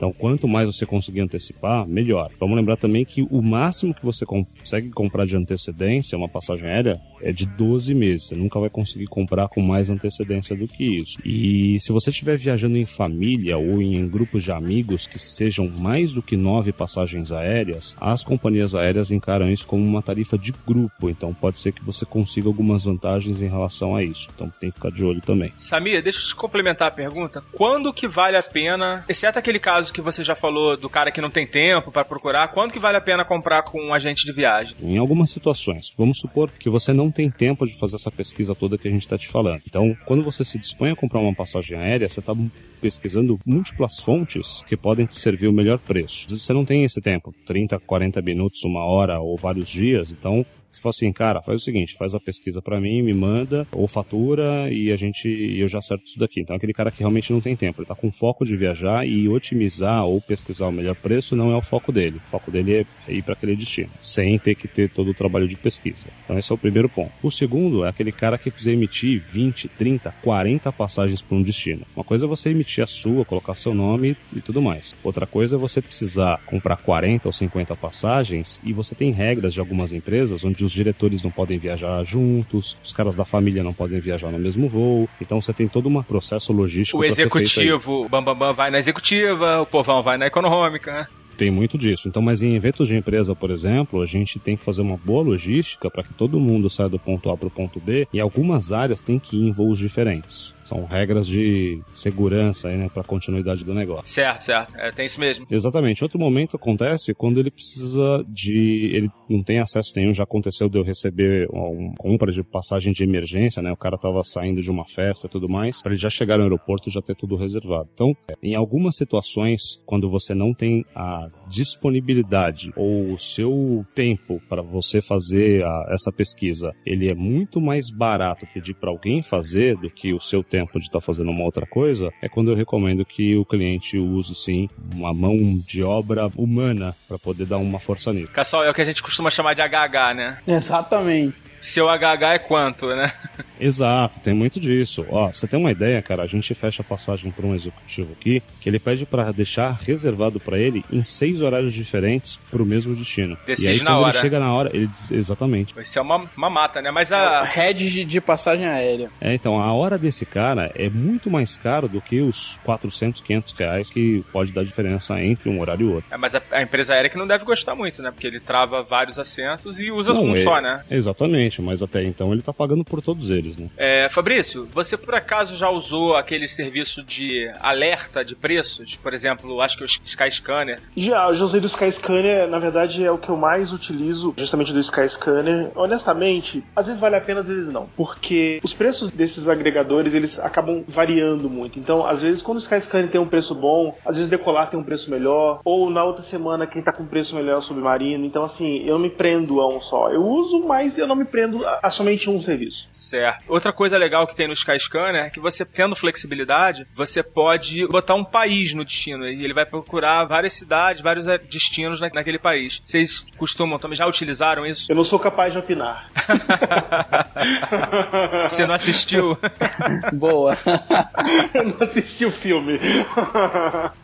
[0.00, 2.30] Então, quanto mais você conseguir antecipar, melhor.
[2.40, 6.98] Vamos lembrar também que o máximo que você consegue comprar de antecedência, uma passagem aérea,
[7.22, 8.28] é de 12 meses.
[8.28, 11.18] Você nunca vai conseguir comprar com mais antecedência do que isso.
[11.24, 16.12] E se você estiver viajando em família ou em grupos de amigos que sejam mais
[16.12, 21.08] do que nove passagens aéreas, as companhias aéreas encaram isso como uma tarifa de grupo.
[21.08, 24.28] Então, pode ser que você consiga algumas vantagens em relação a isso.
[24.34, 25.52] Então, tem que ficar de olho também.
[25.58, 27.42] Samir, deixa eu te complementar a pergunta.
[27.52, 31.20] Quando que vale a pena, exceto aquele caso que você já falou do cara que
[31.20, 34.32] não tem tempo para procurar, quando que vale a pena comprar com um agente de
[34.32, 34.74] viagem?
[34.82, 35.92] Em algumas situações.
[35.96, 39.02] Vamos supor que você não tem tempo de fazer essa pesquisa toda que a gente
[39.02, 39.62] está te falando.
[39.66, 42.34] Então, quando você se dispõe a comprar uma passagem aérea, você está
[42.80, 46.24] pesquisando múltiplas fontes que podem te servir o melhor preço.
[46.26, 50.10] Às vezes você não tem esse tempo, 30, 40 minutos, uma hora ou vários dias,
[50.10, 53.66] então Você fala assim, cara, faz o seguinte, faz a pesquisa para mim, me manda,
[53.72, 56.40] ou fatura, e a gente, eu já acerto isso daqui.
[56.40, 59.28] Então aquele cara que realmente não tem tempo, ele tá com foco de viajar e
[59.28, 62.20] otimizar ou pesquisar o melhor preço não é o foco dele.
[62.24, 65.48] O foco dele é ir para aquele destino, sem ter que ter todo o trabalho
[65.48, 66.08] de pesquisa.
[66.24, 67.12] Então esse é o primeiro ponto.
[67.22, 71.82] O segundo é aquele cara que quiser emitir 20, 30, 40 passagens para um destino.
[71.96, 74.96] Uma coisa é você emitir a sua, colocar seu nome e tudo mais.
[75.02, 79.60] Outra coisa é você precisar comprar 40 ou 50 passagens e você tem regras de
[79.60, 84.00] algumas empresas onde os diretores não podem viajar juntos, os caras da família não podem
[84.00, 85.08] viajar no mesmo voo.
[85.20, 86.98] Então você tem todo um processo logístico.
[86.98, 90.92] O executivo, o Bambambam Bam, Bam vai na executiva, o povão vai na econômica.
[90.92, 91.06] Né?
[91.40, 92.06] tem muito disso.
[92.06, 95.22] Então, mas em eventos de empresa, por exemplo, a gente tem que fazer uma boa
[95.22, 98.72] logística para que todo mundo saia do ponto A para o ponto B e algumas
[98.72, 100.54] áreas têm que ir em voos diferentes.
[100.70, 104.06] São regras de segurança aí, né, para continuidade do negócio.
[104.06, 104.72] Certo, certo.
[104.76, 105.44] É, tem isso mesmo.
[105.50, 106.04] Exatamente.
[106.04, 108.92] Outro momento acontece quando ele precisa de.
[108.94, 110.14] Ele não tem acesso nenhum.
[110.14, 113.72] Já aconteceu de eu receber uma compra de passagem de emergência, né?
[113.72, 116.44] O cara tava saindo de uma festa e tudo mais, para ele já chegar no
[116.44, 117.88] aeroporto e já ter tudo reservado.
[117.92, 124.62] Então, em algumas situações, quando você não tem a disponibilidade ou o seu tempo para
[124.62, 129.90] você fazer a, essa pesquisa, ele é muito mais barato pedir para alguém fazer do
[129.90, 133.04] que o seu tempo de estar tá fazendo uma outra coisa, é quando eu recomendo
[133.04, 138.12] que o cliente use sim uma mão de obra humana para poder dar uma força
[138.12, 138.32] nisso.
[138.32, 140.38] Cassol é o que a gente costuma chamar de HH, né?
[140.46, 143.12] Exatamente seu HH é quanto, né?
[143.60, 145.06] Exato, tem muito disso.
[145.10, 146.22] Ó, você tem uma ideia, cara?
[146.22, 150.40] A gente fecha a passagem para um executivo aqui que ele pede para deixar reservado
[150.40, 153.36] para ele em seis horários diferentes para o mesmo destino.
[153.46, 154.14] Decide e aí, na quando hora.
[154.14, 155.74] ele chega na hora, ele exatamente.
[155.78, 156.90] Isso é uma, uma mata, né?
[156.90, 159.10] Mas a head de, de passagem aérea.
[159.20, 163.52] É, então a hora desse cara é muito mais caro do que os 400, 500
[163.52, 166.10] reais que pode dar diferença entre um horário e outro.
[166.10, 168.10] É, mas a, a empresa aérea que não deve gostar muito, né?
[168.10, 170.82] Porque ele trava vários assentos e usa não, um é, só, né?
[170.90, 173.68] Exatamente mas até então ele tá pagando por todos eles, né?
[173.76, 178.96] É, Fabrício, você por acaso já usou aquele serviço de alerta de preços?
[178.96, 180.80] Por exemplo, acho que o Skyscanner.
[180.96, 184.72] Já, eu já usei do Skyscanner, na verdade é o que eu mais utilizo, justamente
[184.72, 185.70] do Skyscanner.
[185.74, 190.38] Honestamente, às vezes vale a pena, às vezes não, porque os preços desses agregadores, eles
[190.38, 191.78] acabam variando muito.
[191.78, 194.84] Então, às vezes quando o Skyscanner tem um preço bom, às vezes Decolar tem um
[194.84, 198.24] preço melhor, ou na outra semana quem tá com preço melhor é o Submarino.
[198.24, 200.10] Então, assim, eu não me prendo a um só.
[200.10, 202.88] Eu uso, mas eu não me prendo a, a somente um serviço.
[202.92, 203.44] Certo.
[203.48, 208.14] Outra coisa legal que tem no Skyscanner é que você, tendo flexibilidade, você pode botar
[208.14, 212.38] um país no destino e ele vai procurar várias cidades, vários eh, destinos na, naquele
[212.38, 212.80] país.
[212.84, 214.90] Vocês costumam também, já utilizaram isso?
[214.90, 216.10] Eu não sou capaz de opinar.
[218.48, 219.36] você não assistiu?
[220.14, 220.56] Boa.
[221.54, 222.78] eu não assisti o filme.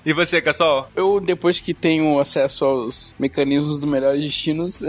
[0.05, 0.89] e você, Cassol?
[0.95, 4.81] Eu, depois que tenho acesso aos mecanismos do Melhores Destinos...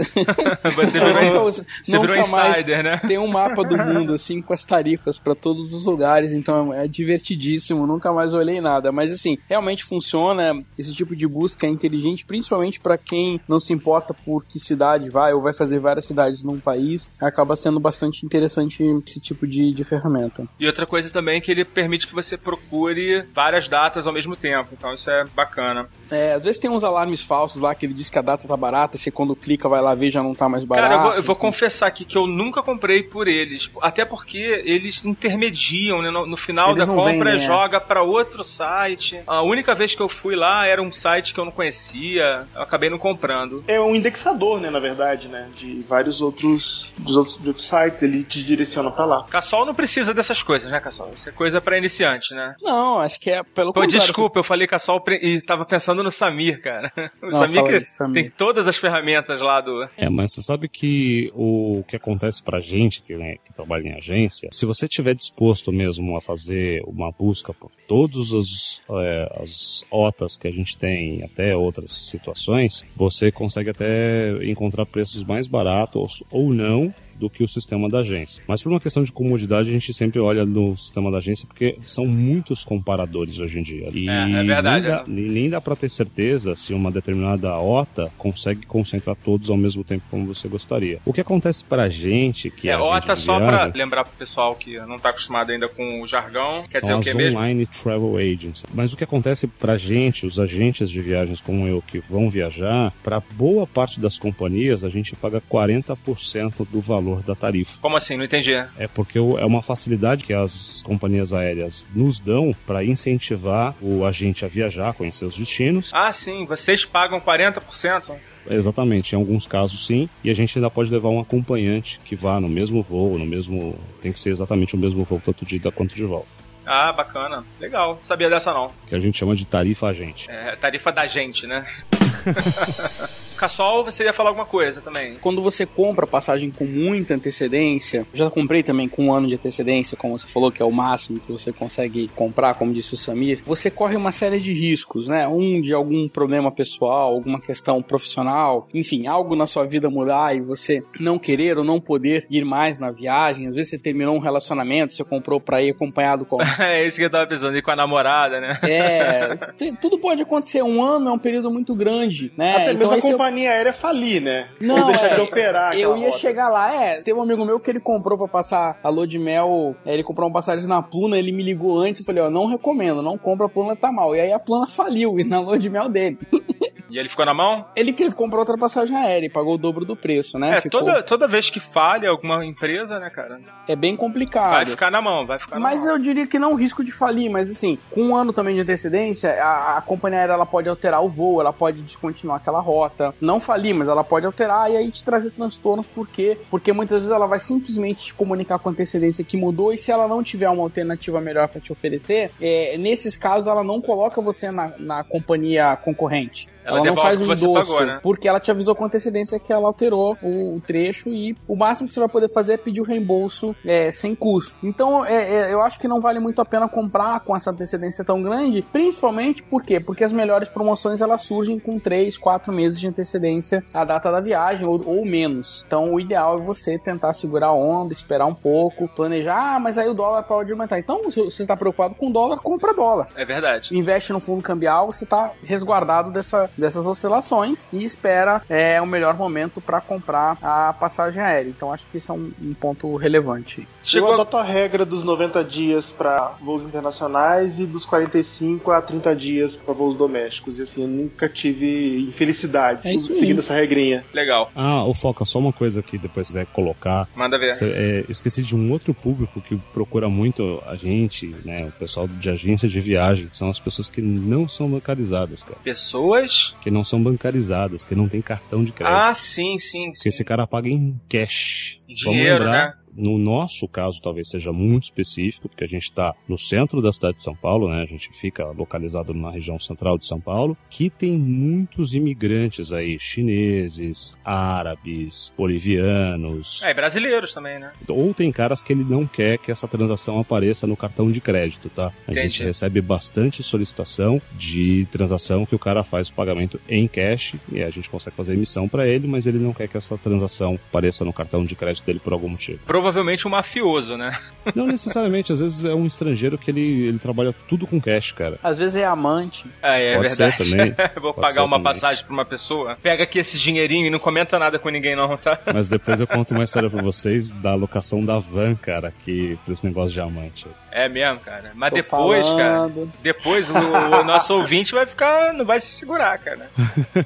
[0.76, 2.98] você virou, você virou insider, né?
[3.06, 6.86] Tem um mapa do mundo, assim, com as tarifas para todos os lugares, então é
[6.86, 8.92] divertidíssimo, nunca mais olhei nada.
[8.92, 13.72] Mas, assim, realmente funciona, esse tipo de busca é inteligente, principalmente para quem não se
[13.72, 18.24] importa por que cidade vai ou vai fazer várias cidades num país, acaba sendo bastante
[18.24, 20.46] interessante esse tipo de, de ferramenta.
[20.58, 24.36] E outra coisa também é que ele permite que você procure várias datas ao mesmo
[24.36, 25.88] tempo, então isso é bacana.
[26.10, 28.56] É, às vezes tem uns alarmes falsos lá que ele diz que a data tá
[28.56, 30.88] barata, você quando clica vai lá ver já não tá mais barato.
[30.88, 34.62] Cara, eu vou, eu vou confessar aqui que eu nunca comprei por eles, até porque
[34.64, 36.10] eles intermediam, né?
[36.10, 37.46] No, no final eles da compra vendem, é.
[37.46, 39.20] joga para outro site.
[39.26, 42.62] A única vez que eu fui lá era um site que eu não conhecia, eu
[42.62, 43.64] acabei não comprando.
[43.66, 48.02] É um indexador, né, na verdade, né, de vários outros dos outros, de outros sites,
[48.02, 49.24] ele te direciona para lá.
[49.24, 51.12] Cassol não precisa dessas coisas, né, Cassol?
[51.14, 52.54] Isso é coisa para iniciante, né?
[52.60, 54.06] Não, acho que é pelo Pô, contrário.
[54.06, 56.92] Desculpa, eu falei Cassol e tava pensando no Samir, cara.
[57.22, 59.88] O não, Samir, que Samir tem todas as ferramentas lá do.
[59.96, 63.92] É, mas você sabe que o que acontece pra gente que, né, que trabalha em
[63.92, 69.84] agência, se você estiver disposto mesmo a fazer uma busca por todas as, é, as
[69.90, 76.22] OTAs que a gente tem, até outras situações, você consegue até encontrar preços mais baratos
[76.30, 78.42] ou não do que o sistema da agência.
[78.46, 81.78] Mas por uma questão de comodidade, a gente sempre olha no sistema da agência porque
[81.82, 83.88] são muitos comparadores hoje em dia.
[83.92, 84.86] E é, é verdade.
[84.86, 85.30] Nem dá, é.
[85.32, 90.04] nem dá para ter certeza se uma determinada OTA consegue concentrar todos ao mesmo tempo
[90.10, 91.00] como você gostaria.
[91.04, 94.78] O que acontece pra gente que é, a OTA só para lembrar pro pessoal que
[94.80, 97.38] não tá acostumado ainda com o jargão, quer dizer o que mesmo?
[97.38, 98.64] online travel agents.
[98.74, 102.92] Mas o que acontece pra gente, os agentes de viagens como eu que vão viajar,
[103.02, 107.78] para boa parte das companhias a gente paga 40% do valor valor da tarifa.
[107.80, 108.16] Como assim?
[108.16, 108.54] Não entendi.
[108.54, 114.44] É porque é uma facilidade que as companhias aéreas nos dão para incentivar o agente
[114.44, 115.90] a viajar, conhecer os destinos.
[115.94, 116.44] Ah, sim.
[116.46, 118.16] Vocês pagam 40%?
[118.50, 122.40] Exatamente, em alguns casos sim, e a gente ainda pode levar um acompanhante que vá
[122.40, 123.78] no mesmo voo, no mesmo.
[124.00, 126.28] Tem que ser exatamente o mesmo voo, tanto de ida quanto de volta.
[126.66, 127.44] Ah, bacana.
[127.60, 128.00] Legal.
[128.04, 128.70] Sabia dessa não.
[128.86, 130.30] Que a gente chama de tarifa agente.
[130.30, 131.66] É, tarifa da gente, né?
[133.38, 135.14] Cassol, você ia falar alguma coisa também.
[135.20, 139.96] Quando você compra passagem com muita antecedência, já comprei também com um ano de antecedência,
[139.96, 143.42] como você falou, que é o máximo que você consegue comprar, como disse o Samir,
[143.44, 145.26] você corre uma série de riscos, né?
[145.28, 150.40] Um de algum problema pessoal, alguma questão profissional, enfim, algo na sua vida mudar e
[150.40, 153.46] você não querer ou não poder ir mais na viagem.
[153.46, 156.38] Às vezes você terminou um relacionamento, você comprou pra ir acompanhado com.
[156.58, 158.58] é isso que eu tava pensando, ir com a namorada, né?
[158.62, 159.36] É,
[159.80, 160.62] tudo pode acontecer.
[160.62, 162.56] Um ano é um período muito grande, né?
[162.56, 164.48] Até então, mesmo companhia aérea falir, né?
[164.60, 166.18] Não, Ou deixar é, de operar Eu ia rota.
[166.18, 167.00] chegar lá, é.
[167.02, 169.76] Teve um amigo meu que ele comprou pra passar a lua de mel.
[169.84, 172.46] é, ele comprou uma passagem na Pluna, ele me ligou antes e falei, ó, não
[172.46, 174.14] recomendo, não compra a Pluna, tá mal.
[174.16, 176.18] E aí a Pluna faliu, e na lua de mel dele.
[176.90, 177.66] E ele ficou na mão?
[177.76, 180.56] Ele que comprou outra passagem aérea e pagou o dobro do preço, né?
[180.56, 183.40] É, Ficou- toda, toda vez que falha alguma empresa, né, cara?
[183.66, 184.50] É bem complicado.
[184.52, 185.90] Vai ficar na mão, vai ficar na Mas mão.
[185.90, 189.30] eu diria que não risco de falir, mas assim, com um ano também de antecedência,
[189.42, 193.14] a, a companhia aérea ela pode alterar o voo, ela pode descontinuar aquela rota.
[193.20, 196.38] Não falir, mas ela pode alterar e aí te trazer transtornos, por quê?
[196.50, 200.08] Porque muitas vezes ela vai simplesmente te comunicar com antecedência que mudou e se ela
[200.08, 204.50] não tiver uma alternativa melhor para te oferecer, é, nesses casos ela não coloca você
[204.50, 206.48] na, na companhia concorrente.
[206.68, 208.00] Ela Ela, não faz o um endosso, pagou, né?
[208.02, 211.88] porque ela te avisou com antecedência que ela alterou o, o trecho e o máximo
[211.88, 214.54] que você vai poder fazer é pedir o reembolso é, sem custo.
[214.62, 218.04] Então, é, é, eu acho que não vale muito a pena comprar com essa antecedência
[218.04, 219.80] tão grande, principalmente por quê?
[219.80, 224.20] Porque as melhores promoções elas surgem com 3, 4 meses de antecedência à data da
[224.20, 225.64] viagem ou, ou menos.
[225.66, 229.78] Então, o ideal é você tentar segurar a onda, esperar um pouco, planejar, ah, mas
[229.78, 230.78] aí o dólar pode aumentar.
[230.78, 233.76] Então, se você está preocupado com dólar, compra dólar É verdade.
[233.76, 239.16] investe no fundo cambial, você está resguardado dessa, dessas oscilações e espera é, o melhor
[239.16, 241.48] momento para comprar a passagem aérea.
[241.48, 243.66] Então acho que isso é um, um ponto relevante.
[243.82, 248.82] Chegou Eu adoto a regra dos 90 dias para voos internacionais e dos 45 a
[248.82, 250.58] 30 dias para voos domésticos.
[250.58, 254.04] E assim, eu nunca tive infelicidade É seguindo essa regrinha.
[254.12, 254.50] Legal.
[254.54, 257.08] Ah, ô Foca, só uma coisa que depois quiser colocar.
[257.14, 257.54] Manda ver.
[257.54, 261.66] Cê- é, eu esqueci de um outro público que procura muito a gente, né?
[261.68, 265.58] O pessoal de agência de viagem, que são as pessoas que não são bancarizadas, cara.
[265.62, 266.47] Pessoas.
[266.60, 268.94] Que não são bancarizadas, que não tem cartão de crédito.
[268.94, 269.92] Ah, sim, sim.
[269.92, 271.80] Porque esse cara paga em cash.
[271.86, 272.74] Dinheiro, Vamos lembrar, né?
[272.98, 277.18] No nosso caso talvez seja muito específico, porque a gente está no centro da cidade
[277.18, 277.82] de São Paulo, né?
[277.82, 282.98] A gente fica localizado na região central de São Paulo, que tem muitos imigrantes aí,
[282.98, 286.62] chineses, árabes, bolivianos.
[286.64, 287.72] É, brasileiros também, né?
[287.88, 291.70] Ou tem caras que ele não quer que essa transação apareça no cartão de crédito,
[291.70, 291.92] tá?
[292.06, 292.28] A Entendi.
[292.28, 297.62] gente recebe bastante solicitação de transação que o cara faz o pagamento em cash e
[297.62, 301.04] a gente consegue fazer emissão para ele, mas ele não quer que essa transação apareça
[301.04, 302.60] no cartão de crédito dele por algum motivo.
[302.88, 304.18] Provavelmente um mafioso, né?
[304.54, 308.38] Não necessariamente, às vezes é um estrangeiro que ele, ele trabalha tudo com cash, cara.
[308.42, 309.44] Às vezes é amante.
[309.62, 310.50] É, é Pode ser verdade.
[310.50, 310.74] também.
[310.98, 311.64] Vou Pode pagar ser uma também.
[311.64, 312.78] passagem pra uma pessoa.
[312.82, 315.38] Pega aqui esse dinheirinho e não comenta nada com ninguém, não, tá?
[315.52, 319.52] Mas depois eu conto uma história pra vocês da alocação da van, cara, que pra
[319.52, 320.46] esse negócio de diamante.
[320.70, 321.52] É mesmo, cara.
[321.54, 322.36] Mas Tô depois, cara.
[322.36, 322.92] falando.
[323.02, 325.34] Depois o, o nosso ouvinte vai ficar.
[325.34, 326.50] não vai se segurar, cara.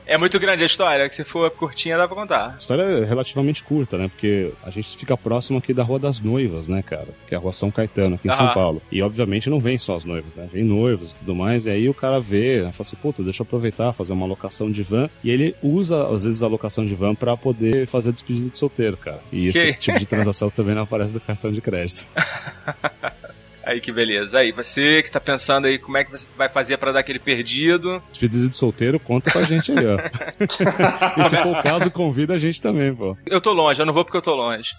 [0.06, 2.50] É muito grande a história, que se for curtinha dá pra contar.
[2.54, 4.08] A história é relativamente curta, né?
[4.08, 7.08] Porque a gente fica próximo aqui da Rua das Noivas, né, cara?
[7.26, 8.54] Que é a Rua São Caetano, aqui em São Aham.
[8.54, 8.82] Paulo.
[8.90, 10.48] E obviamente não vem só as noivas, né?
[10.52, 11.66] Vem noivos e tudo mais.
[11.66, 14.70] E aí o cara vê, né, fala assim, puta, deixa eu aproveitar, fazer uma locação
[14.70, 15.08] de van.
[15.22, 18.96] E ele usa, às vezes, a locação de van pra poder fazer despedida de solteiro,
[18.96, 19.20] cara.
[19.32, 19.78] E esse Que?
[19.78, 22.06] tipo de transação também não aparece do cartão de crédito.
[23.64, 24.38] Aí que beleza.
[24.38, 27.20] Aí, você que tá pensando aí como é que você vai fazer pra dar aquele
[27.20, 28.02] perdido.
[28.10, 29.98] Despedida de solteiro, conta com a gente aí, ó.
[31.20, 33.16] e se for o caso, convida a gente também, pô.
[33.24, 34.70] Eu tô longe, eu não vou porque eu tô longe.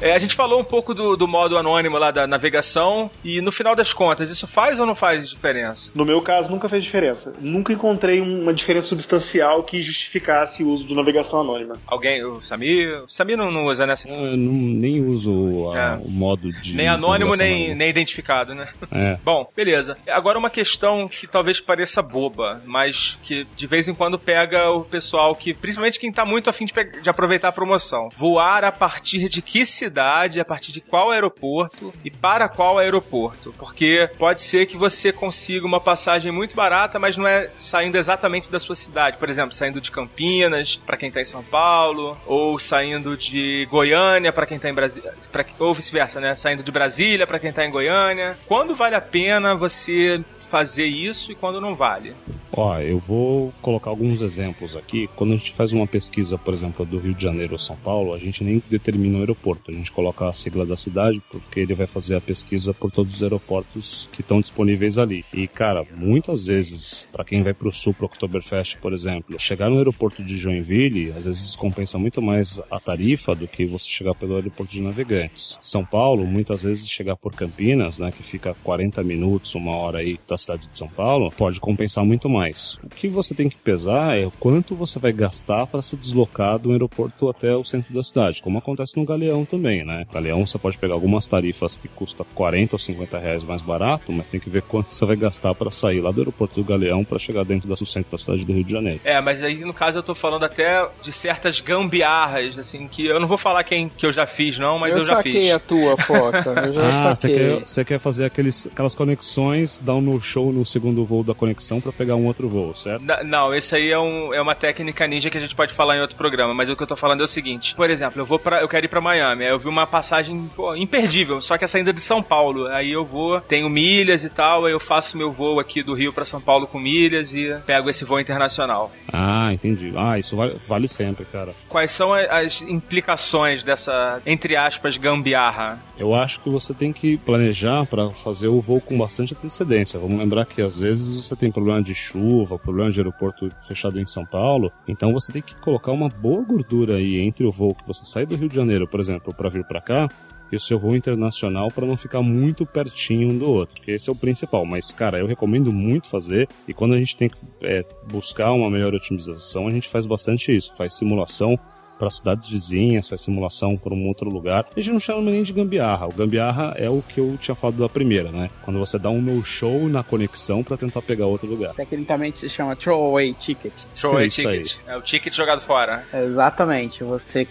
[0.00, 3.52] É, a gente falou um pouco do, do modo anônimo lá da navegação e no
[3.52, 5.90] final das contas, isso faz ou não faz diferença?
[5.94, 7.34] No meu caso, nunca fez diferença.
[7.38, 11.74] Nunca encontrei uma diferença substancial que justificasse o uso de navegação anônima.
[11.86, 13.02] Alguém, o Samir?
[13.04, 13.94] O Samir não, não usa, né?
[14.06, 16.06] Eu não, nem uso a- É.
[16.06, 16.74] o modo de.
[16.74, 18.68] Nem anônimo, nem, nem identificado, né?
[18.92, 19.18] É.
[19.24, 19.98] Bom, beleza.
[20.08, 24.82] Agora uma questão que talvez pareça boba, mas que de vez em quando pega o
[24.82, 28.08] pessoal que, principalmente quem tá muito afim de, de aproveitar a promoção.
[28.16, 32.78] Voar a partir de que cidade cidade, a partir de qual aeroporto e para qual
[32.78, 33.52] aeroporto.
[33.58, 38.50] Porque pode ser que você consiga uma passagem muito barata, mas não é saindo exatamente
[38.50, 39.16] da sua cidade.
[39.16, 44.32] Por exemplo, saindo de Campinas, para quem está em São Paulo, ou saindo de Goiânia
[44.32, 45.12] para quem está em Brasília,
[45.58, 46.34] ou vice-versa, né?
[46.36, 48.38] Saindo de Brasília para quem está em Goiânia.
[48.46, 52.12] Quando vale a pena você fazer isso e quando não vale?
[52.52, 55.08] Ó, eu vou colocar alguns exemplos aqui.
[55.14, 58.12] Quando a gente faz uma pesquisa, por exemplo, do Rio de Janeiro ou São Paulo,
[58.12, 59.70] a gente nem determina o aeroporto.
[59.70, 63.14] A gente coloca a sigla da cidade, porque ele vai fazer a pesquisa por todos
[63.14, 65.24] os aeroportos que estão disponíveis ali.
[65.32, 69.78] E, cara, muitas vezes, para quem vai pro sul, pro Oktoberfest, por exemplo, chegar no
[69.78, 74.34] aeroporto de Joinville, às vezes compensa muito mais a tarifa do que você chegar pelo
[74.34, 75.56] aeroporto de Navegantes.
[75.60, 80.18] São Paulo, muitas vezes chegar por Campinas, né, que fica 40 minutos, uma hora aí
[80.26, 82.80] da cidade de São Paulo, pode compensar muito mais.
[82.82, 86.58] O que você tem que pesar é o quanto você vai gastar para se deslocar
[86.58, 90.06] do aeroporto até o centro da cidade, como acontece no Galeão também, né?
[90.12, 94.28] Galeão você pode pegar algumas tarifas que custa 40 ou 50 reais mais barato, mas
[94.28, 97.18] tem que ver quanto você vai gastar para sair lá do aeroporto do Galeão para
[97.18, 99.00] chegar dentro do centro da cidade do Rio de Janeiro.
[99.04, 103.20] É, mas aí no caso eu tô falando até de certas gambiarras, assim, que eu
[103.20, 105.34] não vou falar quem que eu já fiz, não, mas eu, eu já fiz.
[105.34, 106.50] Eu saquei a tua, Foca.
[106.66, 107.36] Eu já ah, saquei.
[107.36, 111.24] Você quer, você quer fazer aqueles, aquelas conexões, dar um no show no segundo voo
[111.24, 113.02] da conexão para pegar um outro voo, certo?
[113.02, 115.96] N não, esse aí é, um, é uma técnica ninja que a gente pode falar
[115.96, 117.74] em outro programa, mas o que eu tô falando é o seguinte.
[117.74, 120.48] Por exemplo, eu vou para eu quero ir para Miami, aí eu vi uma passagem
[120.54, 122.66] pô, imperdível, só que é saindo de São Paulo.
[122.68, 126.12] Aí eu vou, tenho milhas e tal, aí eu faço meu voo aqui do Rio
[126.12, 128.90] para São Paulo com milhas e pego esse voo internacional.
[129.12, 129.92] Ah, entendi.
[129.96, 131.52] Ah, isso vale, vale sempre, cara.
[131.68, 135.78] Quais são as implicações dessa, entre aspas, gambiarra?
[135.98, 139.98] Eu acho que você tem que planejar para fazer o voo com bastante antecedência.
[139.98, 144.06] Vamos lembrar que às vezes você tem problema de chuva, problema de aeroporto fechado em
[144.06, 147.86] São Paulo, então você tem que colocar uma boa gordura aí entre o voo que
[147.86, 150.08] você sai do Rio de Janeiro, por exemplo, para vir para cá
[150.52, 154.08] e o seu voo internacional para não ficar muito pertinho um do outro, que esse
[154.08, 154.64] é o principal.
[154.64, 158.70] Mas, cara, eu recomendo muito fazer e quando a gente tem que é, buscar uma
[158.70, 161.58] melhor otimização, a gente faz bastante isso, faz simulação
[162.00, 164.64] para cidades vizinhas, faz simulação para um outro lugar.
[164.74, 166.06] A gente não chama nem de gambiarra.
[166.06, 168.48] O gambiarra é o que eu tinha falado da primeira, né?
[168.62, 171.74] Quando você dá um no-show na conexão para tentar pegar outro lugar.
[171.74, 173.74] Tecnicamente se chama throwaway ticket.
[173.94, 174.76] Throwaway É ticket.
[174.86, 176.06] É o ticket jogado fora.
[176.10, 177.04] Exatamente.
[177.04, 177.46] Você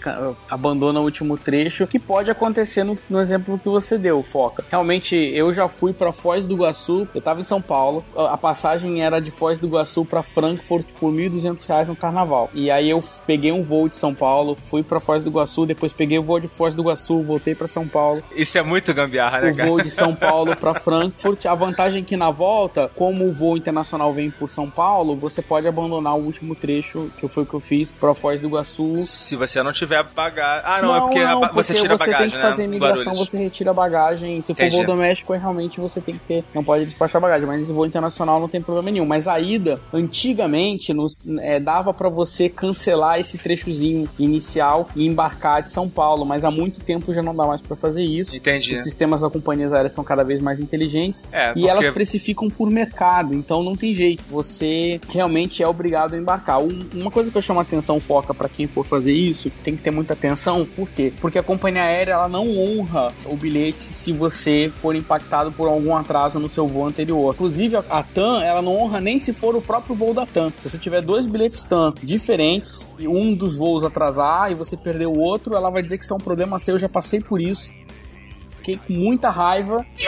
[0.50, 4.66] abandona o último trecho, que pode acontecer no, no exemplo que você deu, Foca.
[4.72, 9.04] Realmente, eu já fui para Foz do Iguaçu, eu tava em São Paulo, a passagem
[9.04, 12.50] era de Foz do Iguaçu para Frankfurt por R$ 1.200 no carnaval.
[12.52, 15.66] E aí eu peguei um voo de São Paulo Paulo, fui para Foz do Iguaçu,
[15.66, 18.24] depois peguei o voo de Foz do Iguaçu, voltei para São Paulo.
[18.34, 21.46] Isso é muito gambiarra, né, o voo de São Paulo para Frankfurt.
[21.46, 25.42] A vantagem é que na volta, como o voo internacional vem por São Paulo, você
[25.42, 29.00] pode abandonar o último trecho, que foi o que eu fiz, para Foz do Iguaçu.
[29.00, 30.64] Se você não tiver bagagem.
[30.66, 32.16] Ah, não, não é porque, não, porque você tira a bagagem.
[32.16, 32.68] Você tem que fazer né?
[32.70, 34.42] imigração, você retira a bagagem.
[34.42, 34.78] Se for Entendi.
[34.78, 36.46] voo doméstico, realmente você tem que ter.
[36.56, 39.06] Não pode despachar bagagem, mas esse voo internacional não tem problema nenhum.
[39.06, 45.62] Mas a ida, antigamente, nos, é, dava para você cancelar esse trechozinho inicial e embarcar
[45.64, 48.36] de São Paulo, mas há muito tempo já não dá mais para fazer isso.
[48.36, 48.76] Entendi.
[48.76, 52.70] Os sistemas das companhias aéreas estão cada vez mais inteligentes É, e elas precificam por
[52.70, 54.24] mercado, então não tem jeito.
[54.30, 56.62] Você realmente é obrigado a embarcar.
[56.62, 59.76] Um- uma coisa que eu chamo a atenção, foca para quem for fazer isso, tem
[59.76, 60.66] que ter muita atenção.
[60.76, 61.12] Por quê?
[61.20, 65.96] Porque a companhia aérea ela não honra o bilhete se você for impactado por algum
[65.96, 67.34] atraso no seu voo anterior.
[67.34, 70.52] Inclusive a, TAM, ela não honra nem se for o próprio voo da TAM.
[70.62, 73.84] Se você tiver dois bilhetes TAM diferentes e um dos voos
[74.20, 76.76] atrasar e você perder o outro, ela vai dizer que isso é um problema seu.
[76.76, 77.72] Eu já passei por isso.
[78.58, 79.86] Fiquei com muita raiva.
[79.98, 80.06] E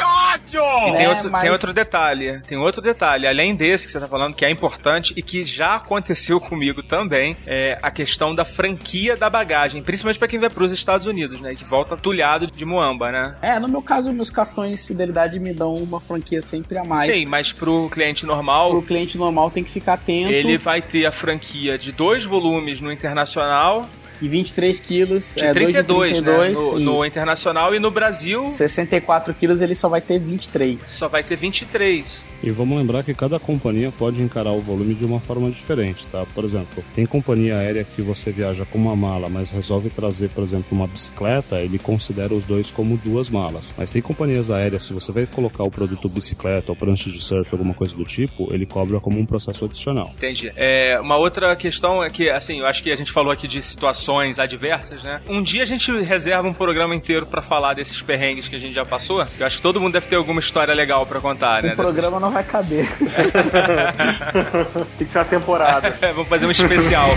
[0.52, 4.08] tem, né, outro, mas- tem outro detalhe, tem outro detalhe, além desse que você tá
[4.10, 9.16] falando, que é importante e que já aconteceu comigo também, é a questão da franquia
[9.16, 13.10] da bagagem, principalmente pra quem vai pros Estados Unidos, né, que volta tulhado de muamba,
[13.12, 13.36] né?
[13.42, 17.10] É, no meu caso, meus cartões de fidelidade me dão uma franquia sempre a mais.
[17.10, 20.30] Sei, mas pro cliente normal, Pro cliente normal tem que ficar atento.
[20.30, 23.88] ele vai ter a franquia de dois volumes no internacional,
[24.22, 25.34] E 23 quilos.
[25.36, 29.90] de é, 32, 32 né, no, no internacional e no Brasil 64 quilos ele só
[29.90, 30.82] vai ter 23.
[30.82, 32.26] só vai ter 23.
[32.44, 36.26] E vamos lembrar que cada companhia pode encarar o volume de uma forma diferente, tá?
[36.34, 40.44] Por exemplo, tem companhia aérea que você viaja com uma mala, mas resolve trazer, por
[40.44, 43.76] exemplo, uma bicicleta, ele considera os dois como duas malas.
[43.78, 47.48] Mas tem companhias aéreas, se você vai colocar o produto bicicleta ou prancha de surf,
[47.52, 50.12] alguma coisa do tipo, ele cobra como um processo adicional.
[50.18, 50.52] Entendi.
[50.56, 53.62] É, uma outra questão é que, assim, eu acho que a gente falou aqui de
[53.62, 55.22] situações situações adversas, né?
[55.28, 58.74] Um dia a gente reserva um programa inteiro para falar desses perrengues que a gente
[58.74, 59.26] já passou.
[59.40, 61.74] Eu acho que todo mundo deve ter alguma história legal para contar, né?
[61.74, 62.22] O programa dessas...
[62.22, 62.88] não vai caber.
[64.98, 65.92] Tem que ser a temporada.
[66.02, 67.10] É, vamos fazer um especial.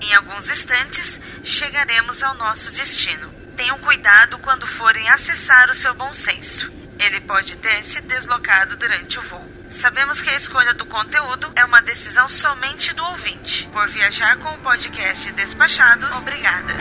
[0.00, 3.28] Em alguns instantes, chegaremos ao nosso destino.
[3.56, 6.70] Tenham cuidado quando forem acessar o seu bom senso.
[6.98, 9.46] Ele pode ter se deslocado durante o voo.
[9.70, 13.68] Sabemos que a escolha do conteúdo é uma decisão somente do ouvinte.
[13.72, 16.74] Por viajar com o podcast Despachados, obrigada.